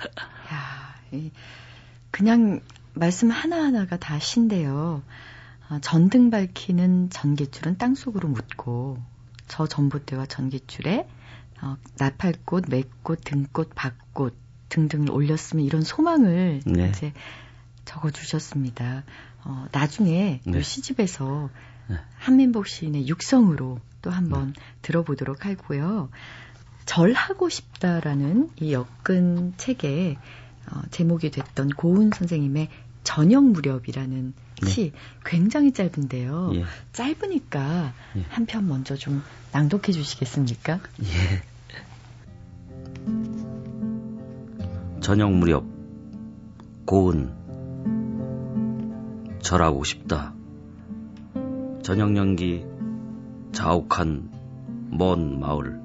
[0.53, 0.95] 야,
[2.11, 2.61] 그냥
[2.93, 5.03] 말씀 하나하나가 다 신데요.
[5.67, 8.97] 아, 전등 밝히는 전기줄은 땅속으로 묻고
[9.47, 11.07] 저 전봇대와 전기줄에
[11.61, 14.35] 어, 나팔꽃, 맥꽃, 등꽃, 밭꽃
[14.69, 16.89] 등등을 올렸으면 이런 소망을 네.
[16.89, 17.13] 이제
[17.85, 19.03] 적어주셨습니다.
[19.43, 20.61] 어, 나중에 네.
[20.61, 21.49] 시집에서
[21.87, 21.97] 네.
[22.17, 24.61] 한민복 시인의 육성으로 또 한번 네.
[24.81, 26.09] 들어보도록 하고요.
[26.85, 30.17] 절하고 싶다라는 이 엮은 책에
[30.71, 32.69] 어, 제목이 됐던 고은 선생님의
[33.03, 34.69] 저녁 무렵이라는 네.
[34.69, 34.91] 시
[35.25, 36.51] 굉장히 짧은데요.
[36.55, 36.65] 예.
[36.93, 38.25] 짧으니까 예.
[38.29, 40.79] 한편 먼저 좀 낭독해 주시겠습니까?
[41.03, 41.41] 예.
[45.01, 45.65] 저녁 무렵
[46.85, 47.33] 고은
[49.41, 50.33] 절하고 싶다.
[51.83, 52.65] 저녁 연기
[53.51, 54.29] 자욱한
[54.91, 55.79] 먼 마을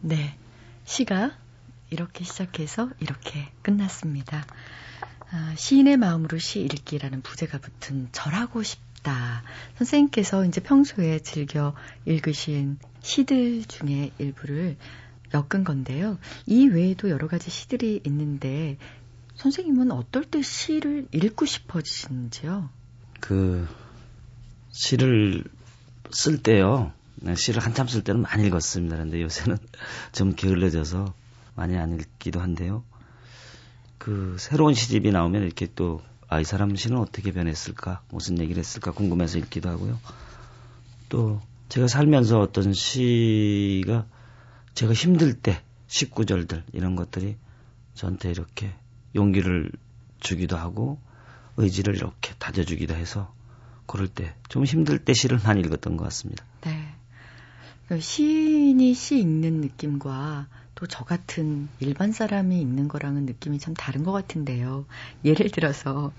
[0.00, 0.36] 네.
[0.84, 1.32] 시가
[1.90, 4.44] 이렇게 시작해서 이렇게 끝났습니다.
[5.30, 8.93] 아, 시인의 마음으로 시 읽기라는 부제가 붙은 절하고 싶다.
[9.78, 11.74] 선생님께서 이제 평소에 즐겨
[12.06, 14.76] 읽으신 시들 중에 일부를
[15.34, 16.18] 엮은 건데요.
[16.46, 18.78] 이 외에도 여러 가지 시들이 있는데
[19.34, 22.70] 선생님은 어떨 때 시를 읽고 싶어지시는지요?
[23.20, 23.66] 그
[24.70, 25.44] 시를
[26.10, 26.92] 쓸 때요.
[27.16, 28.96] 네, 시를 한참 쓸 때는 많이 읽었습니다.
[28.96, 29.58] 그런데 요새는
[30.12, 31.14] 좀 게을러져서
[31.56, 32.84] 많이 안 읽기도 한데요.
[33.98, 36.02] 그 새로운 시집이 나오면 이렇게 또
[36.34, 38.02] 아, 이 사람 시는 어떻게 변했을까?
[38.10, 38.90] 무슨 얘기를 했을까?
[38.90, 40.00] 궁금해서 읽기도 하고요.
[41.08, 44.04] 또 제가 살면서 어떤 시가
[44.74, 47.36] 제가 힘들 때 19절들 이런 것들이
[47.94, 48.72] 저한테 이렇게
[49.14, 49.70] 용기를
[50.18, 50.98] 주기도 하고
[51.56, 53.32] 의지를 이렇게 다져주기도 해서
[53.86, 56.44] 그럴 때 좀 힘들 때 시를 많이 읽었던 것 같습니다.
[56.62, 56.94] 네.
[57.88, 64.04] 그 시인이 시 읽는 느낌과 또 저 같은 일반 사람이 읽는 거랑은 느낌이 참 다른
[64.04, 64.86] 것 같은데요.
[65.24, 66.12] 예를 들어서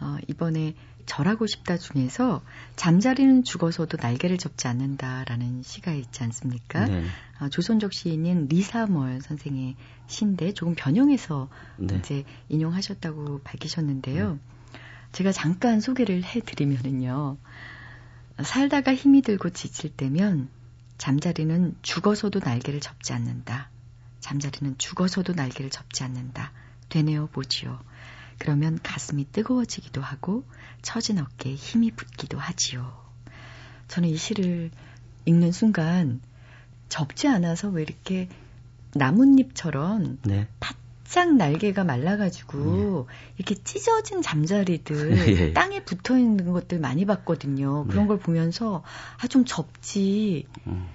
[0.00, 0.74] 어, 이번에
[1.06, 2.42] 절하고 싶다 중에서
[2.76, 6.86] 잠자리는 죽어서도 날개를 접지 않는다라는 시가 있지 않습니까?
[6.86, 7.04] 네.
[7.40, 11.96] 어, 조선족 시인인 리사멀 선생의 시인데 조금 변형해서 네.
[11.96, 14.32] 이제 인용하셨다고 밝히셨는데요.
[14.32, 14.38] 네.
[15.12, 17.36] 제가 잠깐 소개를 해드리면은요.
[18.42, 20.48] 살다가 힘이 들고 지칠 때면
[20.98, 23.71] 잠자리는 죽어서도 날개를 접지 않는다.
[24.22, 26.52] 잠자리는 죽어서도 날개를 접지 않는다.
[26.88, 27.78] 되뇌어 보지요.
[28.38, 30.44] 그러면 가슴이 뜨거워지기도 하고
[30.80, 32.92] 처진 어깨에 힘이 붙기도 하지요.
[33.88, 34.70] 저는 이 시를
[35.26, 36.20] 읽는 순간
[36.88, 38.28] 접지 않아서 왜 이렇게
[38.94, 40.48] 나뭇잎처럼 네.
[40.60, 43.14] 바짝 날개가 말라가지고 네.
[43.38, 45.52] 이렇게 찢어진 잠자리들 예, 예.
[45.52, 47.86] 땅에 붙어 있는 것들 많이 봤거든요.
[47.86, 48.08] 그런 네.
[48.08, 48.82] 걸 보면서
[49.18, 50.46] 아 좀 접지.
[50.66, 50.86] 음.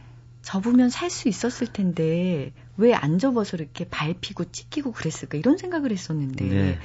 [0.47, 6.45] 접으면 살 수 있었을 텐데 왜 안 접어서 이렇게 밟히고 찢기고 그랬을까 이런 생각을 했었는데
[6.45, 6.79] 네.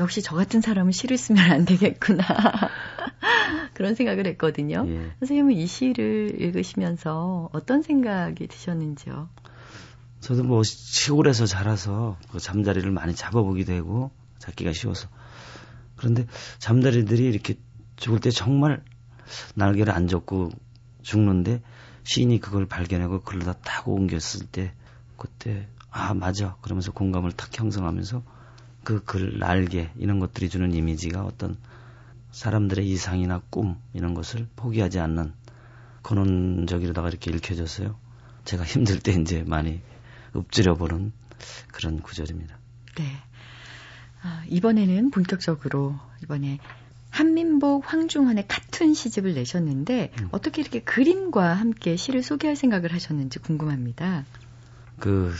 [0.00, 2.24] 역시 저 같은 사람은 시를 쓰면 안 되겠구나
[3.74, 4.84] 그런 생각을 했거든요.
[4.88, 5.12] 예.
[5.20, 9.28] 선생님은 이 시를 읽으시면서 어떤 생각이 드셨는지요?
[10.20, 15.08] 저도 뭐 시골에서 자라서 그 잠자리를 많이 잡아보기도 하고 잡기가 쉬워서
[15.96, 16.26] 그런데
[16.58, 17.54] 잠자리들이 이렇게
[17.94, 18.82] 죽을 때 정말
[19.54, 20.50] 날개를 안 접고
[21.02, 21.62] 죽는데
[22.08, 24.72] 시인이 그걸 발견하고 글로다 타고 옮겼을 때
[25.18, 28.22] 그때 아 맞아 그러면서 공감을 탁 형성하면서
[28.82, 31.58] 그 글 날개 이런 것들이 주는 이미지가 어떤
[32.30, 35.34] 사람들의 이상이나 꿈 이런 것을 포기하지 않는
[36.00, 37.98] 근원적이로다가 이렇게 읽혀졌어요.
[38.46, 39.82] 제가 힘들 때 이제 많이
[40.34, 41.12] 읊조려 보는
[41.70, 42.56] 그런 구절입니다.
[42.96, 43.04] 네.
[44.22, 46.58] 아, 이번에는 본격적으로 이번에
[47.18, 50.28] 한민복 황중환의 같은 시집을 내셨는데 음.
[50.30, 54.24] 어떻게 이렇게 그림과 함께 시를 소개할 생각을 하셨는지 궁금합니다.
[54.98, 55.34] 그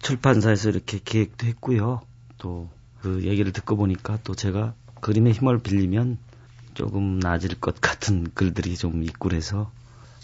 [0.00, 2.00] 출판사에서 이렇게 기획도 했고요.
[2.38, 2.68] 또
[3.02, 6.18] 그 얘기를 듣고 보니까 또 제가 그림의 힘을 빌리면
[6.74, 9.72] 조금 나아질 것 같은 글들이 좀 있고 그래서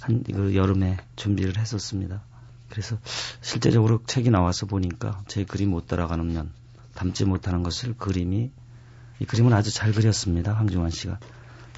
[0.01, 2.23] 한 이걸 여름에 준비를 했었습니다.
[2.71, 2.97] 그래서
[3.40, 6.49] 실제적으로 책이 나와서 보니까 제 그림 못 따라가는
[6.94, 8.53] 담지 못하는 것을 그림이
[9.20, 10.52] 이 그림은 아주 잘 그렸습니다.
[10.54, 11.18] 황중환 씨가.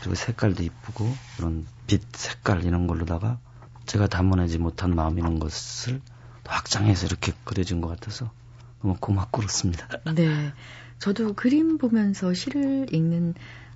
[0.00, 3.38] 그리고 색깔도 이쁘고 그런 빛 색깔 이런 걸로다가
[3.86, 6.00] 제가 담아내지 못한 마음 이런 것을
[6.46, 8.30] 확장해서 이렇게 그려준 것 같아서
[8.82, 9.88] 너무 고맙고 그렇습니다.
[10.14, 10.52] 네.
[10.98, 13.34] 저도 그림 보면서 시를 읽는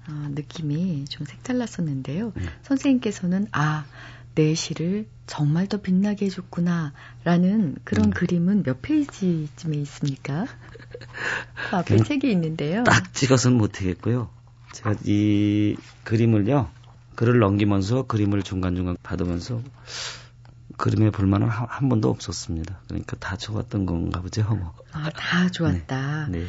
[0.08, 2.32] 어, 느낌이 좀 색달랐었는데요.
[2.34, 2.42] 네.
[2.62, 3.86] 선생님께서는 아,
[4.34, 6.92] 내 시를 정말 더 빛나게 해줬구나
[7.24, 8.10] 라는 그런 음.
[8.10, 10.46] 그림은 몇 페이지쯤에 있습니까?
[11.70, 12.84] 그 앞에 책이 있는데요.
[12.84, 14.28] 딱 찍어서는 못하겠고요.
[14.72, 16.68] 제가 이 그림을요,
[17.14, 19.62] 글을 넘기면서 그림을 중간중간 받으면서
[20.76, 22.80] 그림에 볼만은 한, 한 번도 없었습니다.
[22.88, 24.74] 그러니까 다 좋았던 건가 보죠, 뭐.
[24.92, 26.28] 아, 다 좋았다.
[26.30, 26.40] 네.
[26.40, 26.46] 네.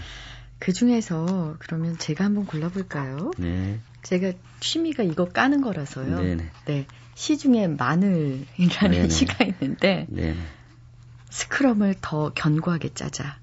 [0.57, 3.31] 그 중에서 그러면 제가 한번 골라볼까요?
[3.37, 3.79] 네.
[4.01, 6.19] 제가 취미가 이거 까는 거라서요.
[6.19, 6.51] 네네.
[6.65, 6.87] 네.
[7.15, 8.45] 시 중에 마늘이라는
[8.91, 9.09] 네네.
[9.09, 10.35] 시가 있는데 네네.
[11.29, 13.39] 스크럼을 더 견고하게 짜자.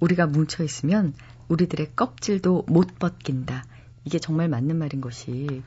[0.00, 1.14] 우리가 뭉쳐 있으면
[1.48, 3.64] 우리들의 껍질도 못 벗긴다.
[4.04, 5.62] 이게 정말 맞는 말인 것이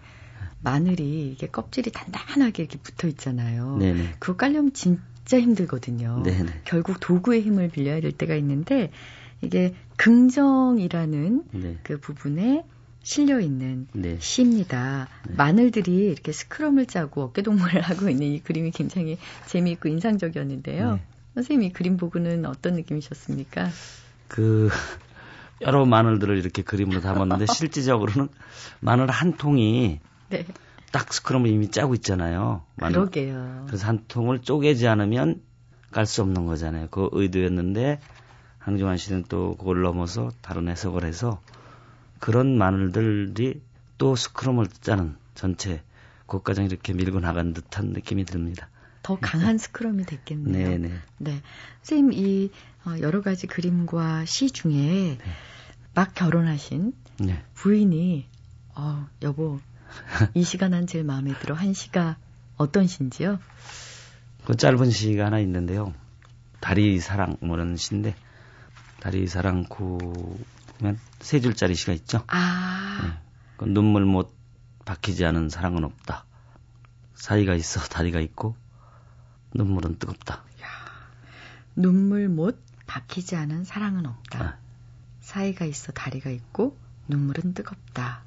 [0.61, 3.77] 마늘이 이게 껍질이 단단하게 이렇게 붙어 있잖아요.
[3.77, 4.15] 네네.
[4.19, 6.23] 그거 깔려면 진짜 힘들거든요.
[6.23, 6.61] 네네.
[6.65, 8.91] 결국 도구의 힘을 빌려야 될 때가 있는데
[9.41, 11.77] 이게 긍정이라는 네.
[11.83, 12.65] 그 부분에
[13.05, 14.17] 실려 있는 네.
[14.19, 15.07] 시입니다.
[15.27, 15.35] 네.
[15.35, 20.95] 마늘들이 이렇게 스크럼을 짜고 어깨동무를 하고 있는 이 그림이 굉장히 재미있고 인상적이었는데요.
[20.95, 21.01] 네.
[21.35, 23.69] 선생님이 그림 보고는 어떤 느낌이셨습니까?
[24.27, 24.69] 그
[25.61, 28.27] 여러 마늘들을 이렇게 그림으로 담았는데 실질적으로는
[28.79, 30.45] 마늘 한 통이 네.
[30.91, 32.63] 딱 스크럼을 이미 짜고 있잖아요.
[32.75, 33.01] 마늘.
[33.01, 33.65] 그러게요.
[33.67, 35.43] 그래서 한 통을 쪼개지 않으면
[35.91, 36.87] 깔 수 없는 거잖아요.
[36.89, 37.99] 그 의도였는데
[38.57, 41.39] 항중환 씨는 또 그걸 넘어서 다른 해석을 해서
[42.25, 43.61] 그런 마늘들이
[43.99, 45.83] 또 스크럼을 짜는 전체
[46.25, 48.67] 국가장 이렇게 밀고 나간 듯한 느낌이 듭니다.
[49.03, 50.69] 더 강한 스크럼이 됐겠네요.
[50.69, 50.91] 네네.
[51.19, 51.41] 네.
[51.83, 52.49] 선생님, 이
[52.83, 55.19] 어, 여러 가지 그림과 시 중에 네.
[55.93, 57.43] 막 결혼하신 네.
[57.53, 58.27] 부인이,
[58.73, 59.59] 어, 여보,
[60.33, 61.53] 이 시가 난 제일 마음에 들어.
[61.53, 62.17] 한 시가
[62.57, 63.37] 어떤 시인지요?
[64.45, 65.93] 그 짧은 시가 하나 있는데요.
[66.59, 68.15] 다리 사랑, 뭐라는 시인데,
[68.99, 70.43] 다리 사랑 구면
[71.19, 72.23] 세 줄짜리 시가 있죠.
[72.27, 72.99] 아.
[73.03, 73.13] 네.
[73.57, 74.33] 그 눈물 못
[74.85, 76.25] 박히지 않은 사랑은 없다.
[77.15, 78.55] 사이가 있어 다리가 있고
[79.53, 80.35] 눈물은 뜨겁다.
[80.35, 80.67] 야,
[81.75, 84.43] 눈물 못 박히지 않은 사랑은 없다.
[84.43, 84.57] 아.
[85.21, 88.23] 사이가 있어 다리가 있고 눈물은 뜨겁다.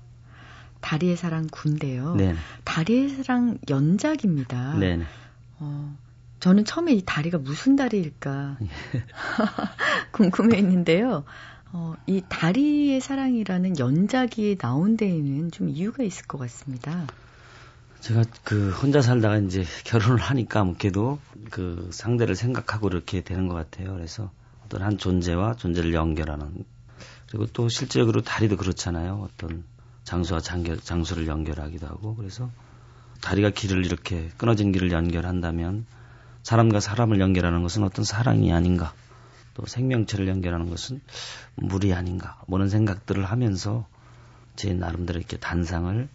[0.80, 2.14] 다리의 사랑 군대요.
[2.14, 2.34] 네.
[2.64, 4.74] 다리의 사랑 연작입니다.
[4.78, 5.00] 네.
[5.58, 5.96] 어,
[6.40, 8.58] 저는 처음에 이 다리가 무슨 다리일까
[10.12, 11.24] 궁금해 했는데요.
[11.72, 17.06] 어, 이 다리의 사랑이라는 연작이 나온 데에는 좀 이유가 있을 것 같습니다.
[18.00, 21.18] 제가 그 혼자 살다가 이제 결혼을 하니까 아무래도
[21.50, 23.92] 그 상대를 생각하고 이렇게 되는 것 같아요.
[23.92, 24.30] 그래서
[24.64, 26.64] 어떤 한 존재와 존재를 연결하는
[27.28, 29.28] 그리고 또 실제적으로 다리도 그렇잖아요.
[29.30, 29.64] 어떤
[30.04, 32.48] 장소와 장결, 장소를 연결하기도 하고 그래서
[33.20, 35.84] 다리가 길을 이렇게 끊어진 길을 연결한다면
[36.42, 38.94] 사람과 사람을 연결하는 것은 어떤 사랑이 아닌가
[39.58, 41.00] 또 생명체를 연결하는 것은
[41.56, 43.86] 물이 아닌가 뭐는 생각들을 하면서
[44.54, 46.08] 제 나름대로 이렇게 단상을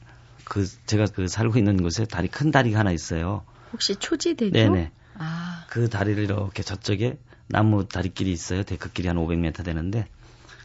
[0.46, 3.44] 그 제가 그 살고 있는 곳에 다리 큰 다리가 하나 있어요.
[3.74, 4.52] 혹시 초지대교?
[4.52, 4.92] 네네.
[5.18, 5.66] 아.
[5.70, 8.64] 그 다리를 이렇게 저쪽에 나무 다리길이 있어요.
[8.64, 10.08] 데크길이 한 500m 되는데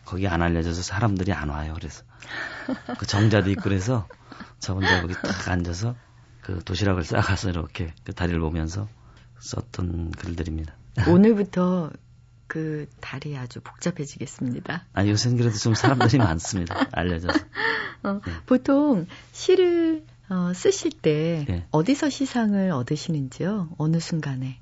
[0.05, 1.75] 거기 안 알려져서 사람들이 안 와요.
[1.75, 2.05] 그래서
[2.97, 4.07] 그 정자도 있고 그래서
[4.61, 5.97] 저 혼자 거기 딱 앉아서
[6.43, 8.89] 그 도시락을 싸가서 이렇게 그 다리를 보면서
[9.41, 10.75] 썼던 글들입니다.
[11.09, 11.91] 오늘부터
[12.49, 14.87] 그 달이 아주 복잡해지겠습니다.
[14.95, 16.89] 아, 요새는 그래도 좀 사람들이 많습니다.
[16.91, 17.39] 알려져서.
[18.03, 18.33] 어, 네.
[18.47, 21.67] 보통 시를 어, 쓰실 때 네.
[21.71, 23.71] 어디서 시상을 얻으시는지요?
[23.79, 24.59] 어느 순간에?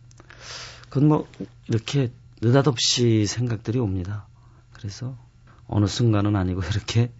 [0.90, 1.29] 그건 뭐
[1.68, 4.27] 이렇게 느닷없이 생각들이 옵니다.
[4.72, 5.16] 그래서
[5.66, 7.12] 어느 순간은 아니고 이렇게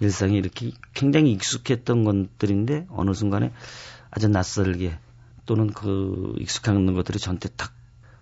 [0.00, 3.52] 일상이 이렇게 굉장히 익숙했던 것들인데 어느 순간에
[4.10, 4.98] 아주 낯설게
[5.46, 7.72] 또는 그 익숙한 것들이 전체 탁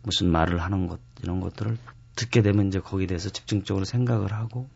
[0.06, 1.76] 무슨 말을 하는 것 이런 것들을
[2.14, 4.68] 듣게 되면 이제 거기에 대해서 집중적으로 생각을 하고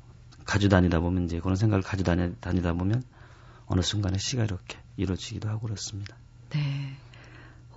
[0.45, 3.05] 가져 다니다 보면 이제 그런 생각을 가져 다니, 다니다 보면
[3.67, 6.17] 어느 순간에 시가 이렇게 이루어지기도 하고 그렇습니다.
[6.51, 6.59] 네.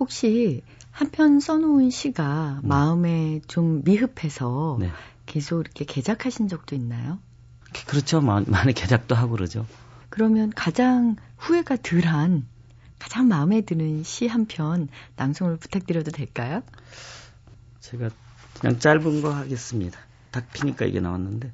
[0.00, 2.68] 혹시 한 편 써놓은 시가 음.
[2.68, 4.90] 마음에 좀 미흡해서 네.
[5.26, 7.20] 계속 이렇게 개작하신 적도 있나요?
[7.86, 8.20] 그렇죠.
[8.20, 9.64] 많이 개작도 하고 그러죠.
[10.08, 12.46] 그러면 가장 후회가 덜한
[12.98, 16.62] 가장 마음에 드는 시 한 편 낭송을 부탁드려도 될까요?
[17.84, 18.08] 제가
[18.60, 19.98] 그냥 짧은 거 하겠습니다.
[20.30, 21.52] 닭 피니까 이게 나왔는데.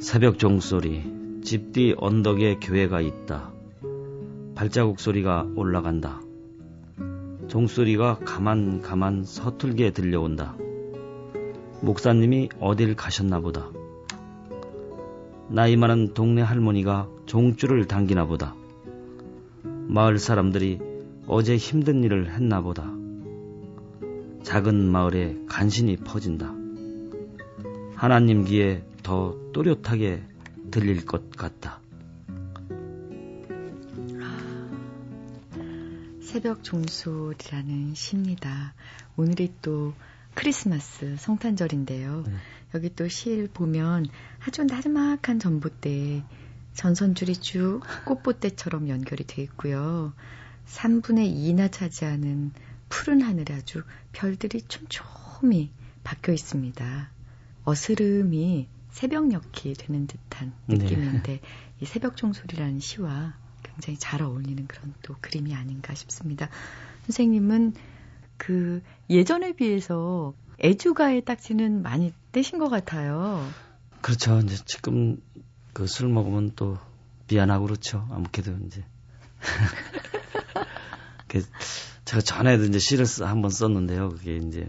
[0.00, 1.04] 새벽 종소리,
[1.44, 3.52] 집 뒤 언덕에 교회가 있다.
[4.56, 6.20] 발자국 소리가 올라간다.
[7.46, 10.56] 종소리가 가만 가만 서툴게 들려온다.
[11.82, 13.70] 목사님이 어딜 가셨나 보다.
[15.48, 18.56] 나이 많은 동네 할머니가 종줄을 당기나 보다.
[19.92, 20.80] 마을 사람들이
[21.26, 22.90] 어제 힘든 일을 했나 보다.
[24.42, 26.54] 작은 마을에 간신히 퍼진다.
[27.94, 30.22] 하나님 귀에 더 또렷하게
[30.70, 31.80] 들릴 것 같다.
[36.22, 38.72] 새벽 종소리라는 시입니다.
[39.18, 39.92] 오늘이 또
[40.32, 42.24] 크리스마스 성탄절인데요.
[42.26, 42.32] 네.
[42.74, 44.06] 여기 또 시를 보면
[44.40, 46.22] 아주 나지막한 전봇대에
[46.74, 50.12] 전선줄이 쭉 꽃봇대처럼 연결이 되어 있고요.
[50.66, 52.52] 3분의 2나 차지하는
[52.88, 53.82] 푸른 하늘에 아주
[54.12, 55.70] 별들이 촘촘히
[56.04, 57.10] 박혀 있습니다.
[57.64, 60.76] 어스름이 새벽녘이 되는 듯한 네.
[60.76, 61.40] 느낌인데 네.
[61.80, 66.48] 이 새벽 종소리라는 시와 굉장히 잘 어울리는 그런 또 그림이 아닌가 싶습니다.
[67.06, 67.74] 선생님은
[68.36, 73.48] 그 예전에 비해서 애주가의 딱지는 많이 떼신 것 같아요.
[74.00, 74.40] 그렇죠.
[74.40, 75.16] 이제 지금
[75.72, 76.78] 그 술 먹으면 또
[77.28, 78.06] 미안하고 그렇죠.
[78.10, 78.84] 아무래도 이제.
[81.28, 81.42] 그
[82.04, 84.10] 제가 전에도 이제 시를 한번 썼는데요.
[84.10, 84.68] 그게 이제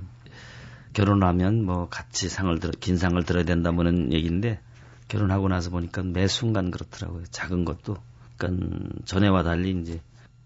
[0.94, 4.62] 결혼하면 뭐 같이 상을 들어 긴 상을 들어야 된다는 얘기인데
[5.08, 7.26] 결혼하고 나서 보니까 매 순간 그렇더라고요.
[7.32, 7.98] 작은 것도.
[8.38, 10.02] 그러니까 전에와 달리 이제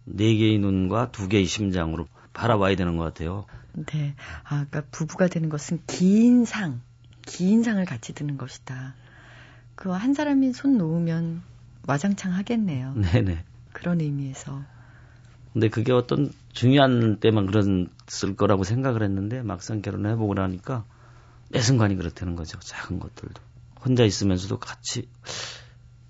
[0.05, 3.45] 네 개의 눈과 두 개의 심장으로 바라봐야 되는 것 같아요.
[3.73, 4.15] 네.
[4.43, 6.81] 아, 그러니까 부부가 되는 것은 긴 상,
[7.25, 8.95] 긴 상을 같이 드는 것이다.
[9.77, 11.43] 그 한 사람이 손 놓으면
[11.87, 12.93] 와장창 하겠네요.
[12.95, 13.43] 네네.
[13.71, 14.63] 그런 의미에서.
[15.53, 20.83] 근데 그게 어떤 중요한 때만 그랬을 거라고 생각을 했는데 막상 결혼을 해보고 나니까
[21.49, 22.59] 매 순간이 그렇다는 거죠.
[22.59, 23.41] 작은 것들도.
[23.85, 25.07] 혼자 있으면서도 같이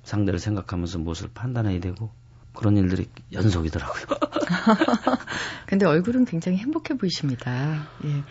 [0.03, 2.09] 상대를 생각하면서 무엇을 판단해야 되고
[2.53, 4.05] 그런 일들이 연속이더라고요.
[5.67, 7.85] 근데 얼굴은 굉장히 행복해 보이십니다.
[8.05, 8.23] 예.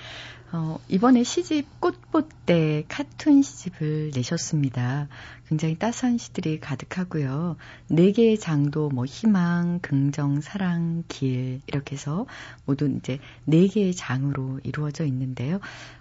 [0.52, 5.08] 어, 이번에 시집 꽃봇대 카툰 시집을 내셨습니다.
[5.48, 7.56] 굉장히 따스한 시들이 가득하고요.
[7.88, 12.26] 네 개의 장도 뭐 희망, 긍정, 사랑, 길 이렇게 해서
[12.64, 15.58] 모두 이제 네 개의 장으로 이루어져 있는데요.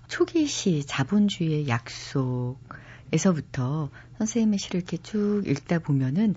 [0.08, 2.60] 초기 시 자본주의의 약속에서부터
[4.19, 6.36] 선생님의 시를 이렇게 쭉 읽다 보면은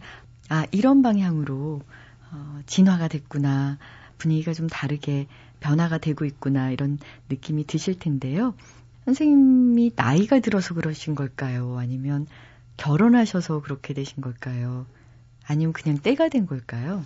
[0.48, 1.82] 아, 이런 방향으로
[2.30, 3.76] 어, 진화가 됐구나.
[4.16, 5.26] 분위기가 좀 다르게
[5.60, 6.70] 변화가 되고 있구나.
[6.70, 8.54] 이런 느낌이 드실 텐데요.
[9.04, 11.78] 선생님이 나이가 들어서 그러신 걸까요?
[11.78, 12.26] 아니면
[12.76, 14.86] 결혼하셔서 그렇게 되신 걸까요?
[15.46, 17.04] 아니면 그냥 때가 된 걸까요?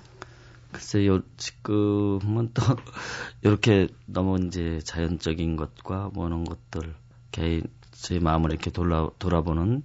[0.73, 2.63] 글쎄요, 지금은 또,
[3.43, 6.95] 이렇게 너무 이제 자연적인 것과 뭐는 것들,
[7.31, 7.63] 개인,
[7.93, 9.83] 제 마음을 이렇게 돌아, 돌아보는,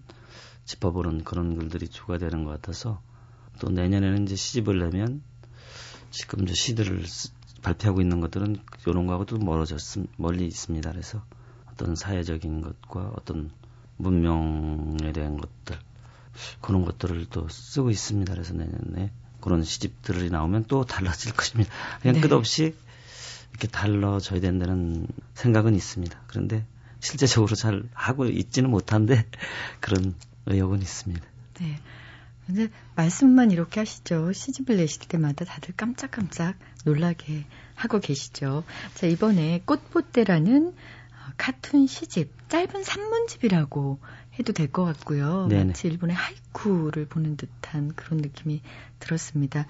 [0.66, 3.02] 짚어보는 그런 글들이 추가되는 것 같아서,
[3.60, 5.22] 또 내년에는 이제 시집을 내면
[6.10, 7.04] 지금 이제 시들을
[7.62, 9.80] 발표하고 있는 것들은 이런 거하고도 멀어졌
[10.18, 10.92] 멀리 있습니다.
[10.92, 11.22] 그래서
[11.72, 13.52] 어떤 사회적인 것과 어떤
[13.98, 15.78] 문명에 대한 것들
[16.62, 18.34] 그런 것들을 또 쓰고 있습니다.
[18.34, 21.72] 그래서 내년에 그런 시집들이 나오면 또 달라질 것입니다.
[22.02, 22.22] 그냥 네.
[22.22, 22.76] 끝없이
[23.52, 26.20] 이렇게 달라져야 된다는 생각은 있습니다.
[26.28, 26.66] 그런데
[27.00, 29.26] 실제적으로 잘 하고 있지는 못한데
[29.80, 31.26] 그런 의욕은 있습니다.
[31.60, 31.80] 네.
[32.48, 34.32] 근데 말씀만 이렇게 하시죠.
[34.32, 37.46] 시집을 내실 때마다 다들 깜짝깜짝 놀라게
[37.76, 38.64] 하고 계시죠.
[38.96, 44.00] 자, 이번에 꽃보대라는 어, 카툰 시집, 짧은 산문집이라고
[44.40, 45.48] 해도 될 것 같고요.
[45.50, 45.64] 네네.
[45.66, 48.62] 마치 일본의 하이쿠를 보는 듯한 그런 느낌이
[49.00, 49.66] 들었습니다.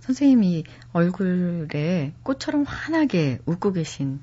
[0.00, 4.20] 선생님이 얼굴에 꽃처럼 환하게 웃고 계신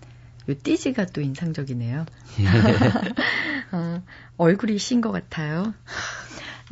[0.49, 2.05] 요 띠지가 또 인상적이네요.
[3.73, 4.01] 어,
[4.37, 5.73] 얼굴이 신 것 같아요.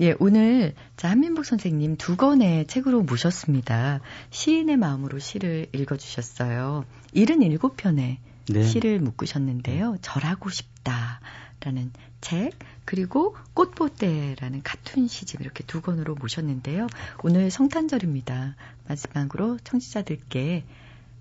[0.01, 4.01] 예, 오늘 자, 한민복 선생님 두 권의 책으로 모셨습니다.
[4.29, 6.83] 시인의 마음으로 시를 읽어주셨어요.
[7.13, 8.17] 77편의
[8.49, 8.63] 네.
[8.63, 9.97] 시를 묶으셨는데요.
[10.01, 12.51] 절하고 싶다라는 책,
[12.83, 16.87] 그리고 꽃보대라는 카툰 시집 이렇게 두 권으로 모셨는데요.
[17.23, 18.55] 오늘 성탄절입니다.
[18.89, 20.65] 마지막으로 청취자들께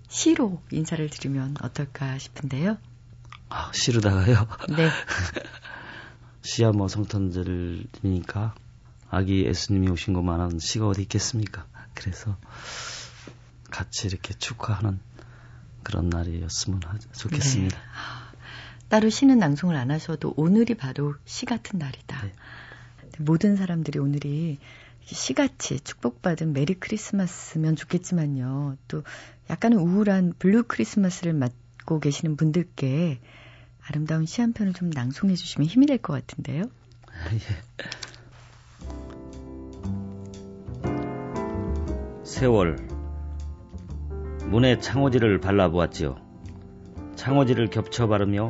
[0.09, 2.77] 시로 인사를 드리면 어떨까 싶은데요.
[3.47, 4.47] 아, 시르다가요.
[4.75, 4.89] 네.
[6.43, 8.53] 시야 뭐 성탄절이니까
[9.15, 11.65] 아기 예수님이 오신 것만한 시가 어디 있겠습니까?
[11.93, 12.37] 그래서
[13.71, 14.99] 같이 이렇게 축하하는
[15.83, 17.77] 그런 날이었으면 하- 좋겠습니다.
[17.77, 17.83] 네.
[18.89, 22.21] 따로 시는 낭송을 안 하셔도 오늘이 바로 시 같은 날이다.
[22.23, 22.33] 네.
[23.19, 24.59] 모든 사람들이 오늘이
[25.05, 28.77] 시같이 축복받은 메리 크리스마스면 좋겠지만요.
[28.87, 29.03] 또
[29.49, 33.21] 약간은 우울한 블루 크리스마스를 맞고 계시는 분들께
[33.87, 36.63] 아름다운 시 한 편을 좀 낭송해 주시면 힘이 될 것 같은데요.
[42.25, 42.75] 세월
[44.47, 46.15] 문에 창호지를 발라보았지요.
[47.13, 48.49] 창호지를 겹쳐 바르며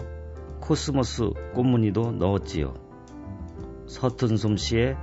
[0.62, 2.74] 코스모스 꽃무늬도 넣었지요.
[3.86, 4.96] 서툰 솜씨에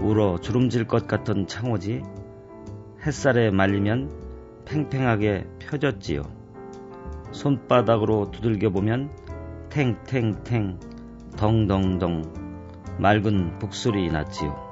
[0.00, 2.00] 울어 주름질 것 같던 창호지
[3.06, 6.22] 햇살에 말리면 팽팽하게 펴졌지요.
[7.30, 9.10] 손바닥으로 두들겨 보면
[9.68, 10.80] 탱탱탱
[11.36, 12.22] 덩덩덩
[12.98, 14.63] 맑은 북소리 났지요.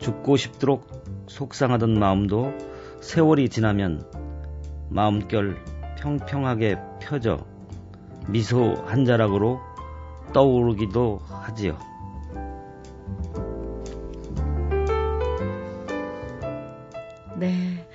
[0.00, 2.52] 죽고 싶도록 속상하던 마음도
[3.00, 4.04] 세월이 지나면
[4.88, 5.64] 마음결
[5.98, 7.46] 평평하게 펴져
[8.28, 9.60] 미소 한 자락으로
[10.32, 11.78] 떠오르기도 하지요.
[17.36, 17.88] 네.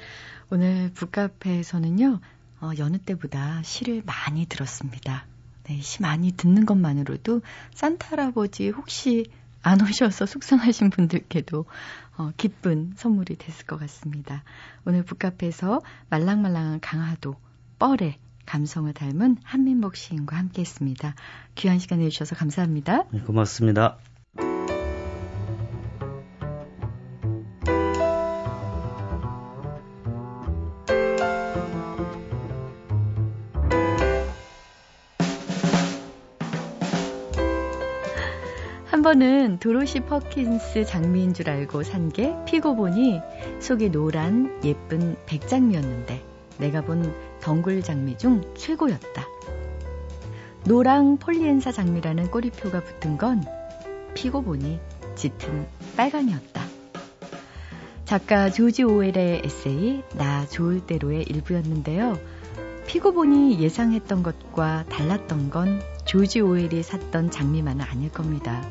[0.51, 2.19] 오늘 북카페에서는요,
[2.61, 5.25] 어, 여느 때보다 시를 많이 들었습니다.
[5.63, 7.41] 네, 시 많이 듣는 것만으로도
[7.73, 9.25] 산타 할아버지 혹시
[9.65, 11.65] 안 오셔서 속상하신 분들께도
[12.17, 14.43] 어, 기쁜 선물이 됐을 것 같습니다.
[14.85, 17.35] 오늘 북카페에서 말랑말랑한 강화도,
[17.79, 21.15] 뻘의 감성을 닮은 한민복 시인과 함께 했습니다.
[21.55, 23.05] 귀한 시간 내주셔서 감사합니다.
[23.11, 23.97] 네, 고맙습니다.
[39.05, 43.21] 번은 도로시 퍼킨스 장미인 줄 알고 산 게 피고 보니
[43.59, 46.23] 속이 노란 예쁜 백장미였는데
[46.57, 49.27] 내가 본 덩굴 장미 중 최고였다.
[50.65, 53.43] 노랑 폴리엔사 장미라는 꼬리표가 붙은 건
[54.15, 54.79] 피고 보니
[55.13, 56.63] 짙은 빨강이었다.
[58.05, 62.17] 작가 조지 오웰의 에세이 나 좋을 대로의 일부였는데요.
[62.87, 68.67] 피고 보니 예상했던 것과 달랐던 건 조지 오웰이 샀던 장미만은 아닐 겁니다.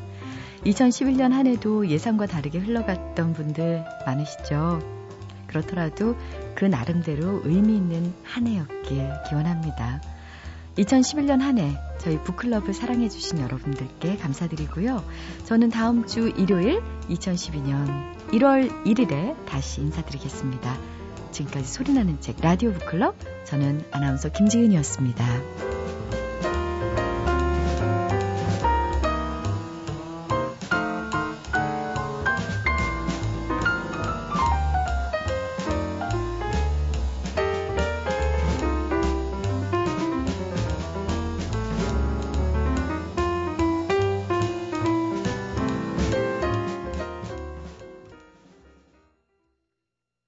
[0.65, 4.81] 2011년 한 해도 예상과 다르게 흘러갔던 분들 많으시죠?
[5.47, 6.15] 그렇더라도
[6.55, 10.01] 그 나름대로 의미 있는 한 해였길 기원합니다.
[10.77, 15.05] 2011년 한 해 저희 북클럽을 사랑해주신 여러분들께 감사드리고요.
[15.45, 20.77] 저는 다음 주 일요일 2012년 1월 1일에 다시 인사드리겠습니다.
[21.31, 25.74] 지금까지 소리나는 책 라디오 북클럽 저는 아나운서 김지은이었습니다.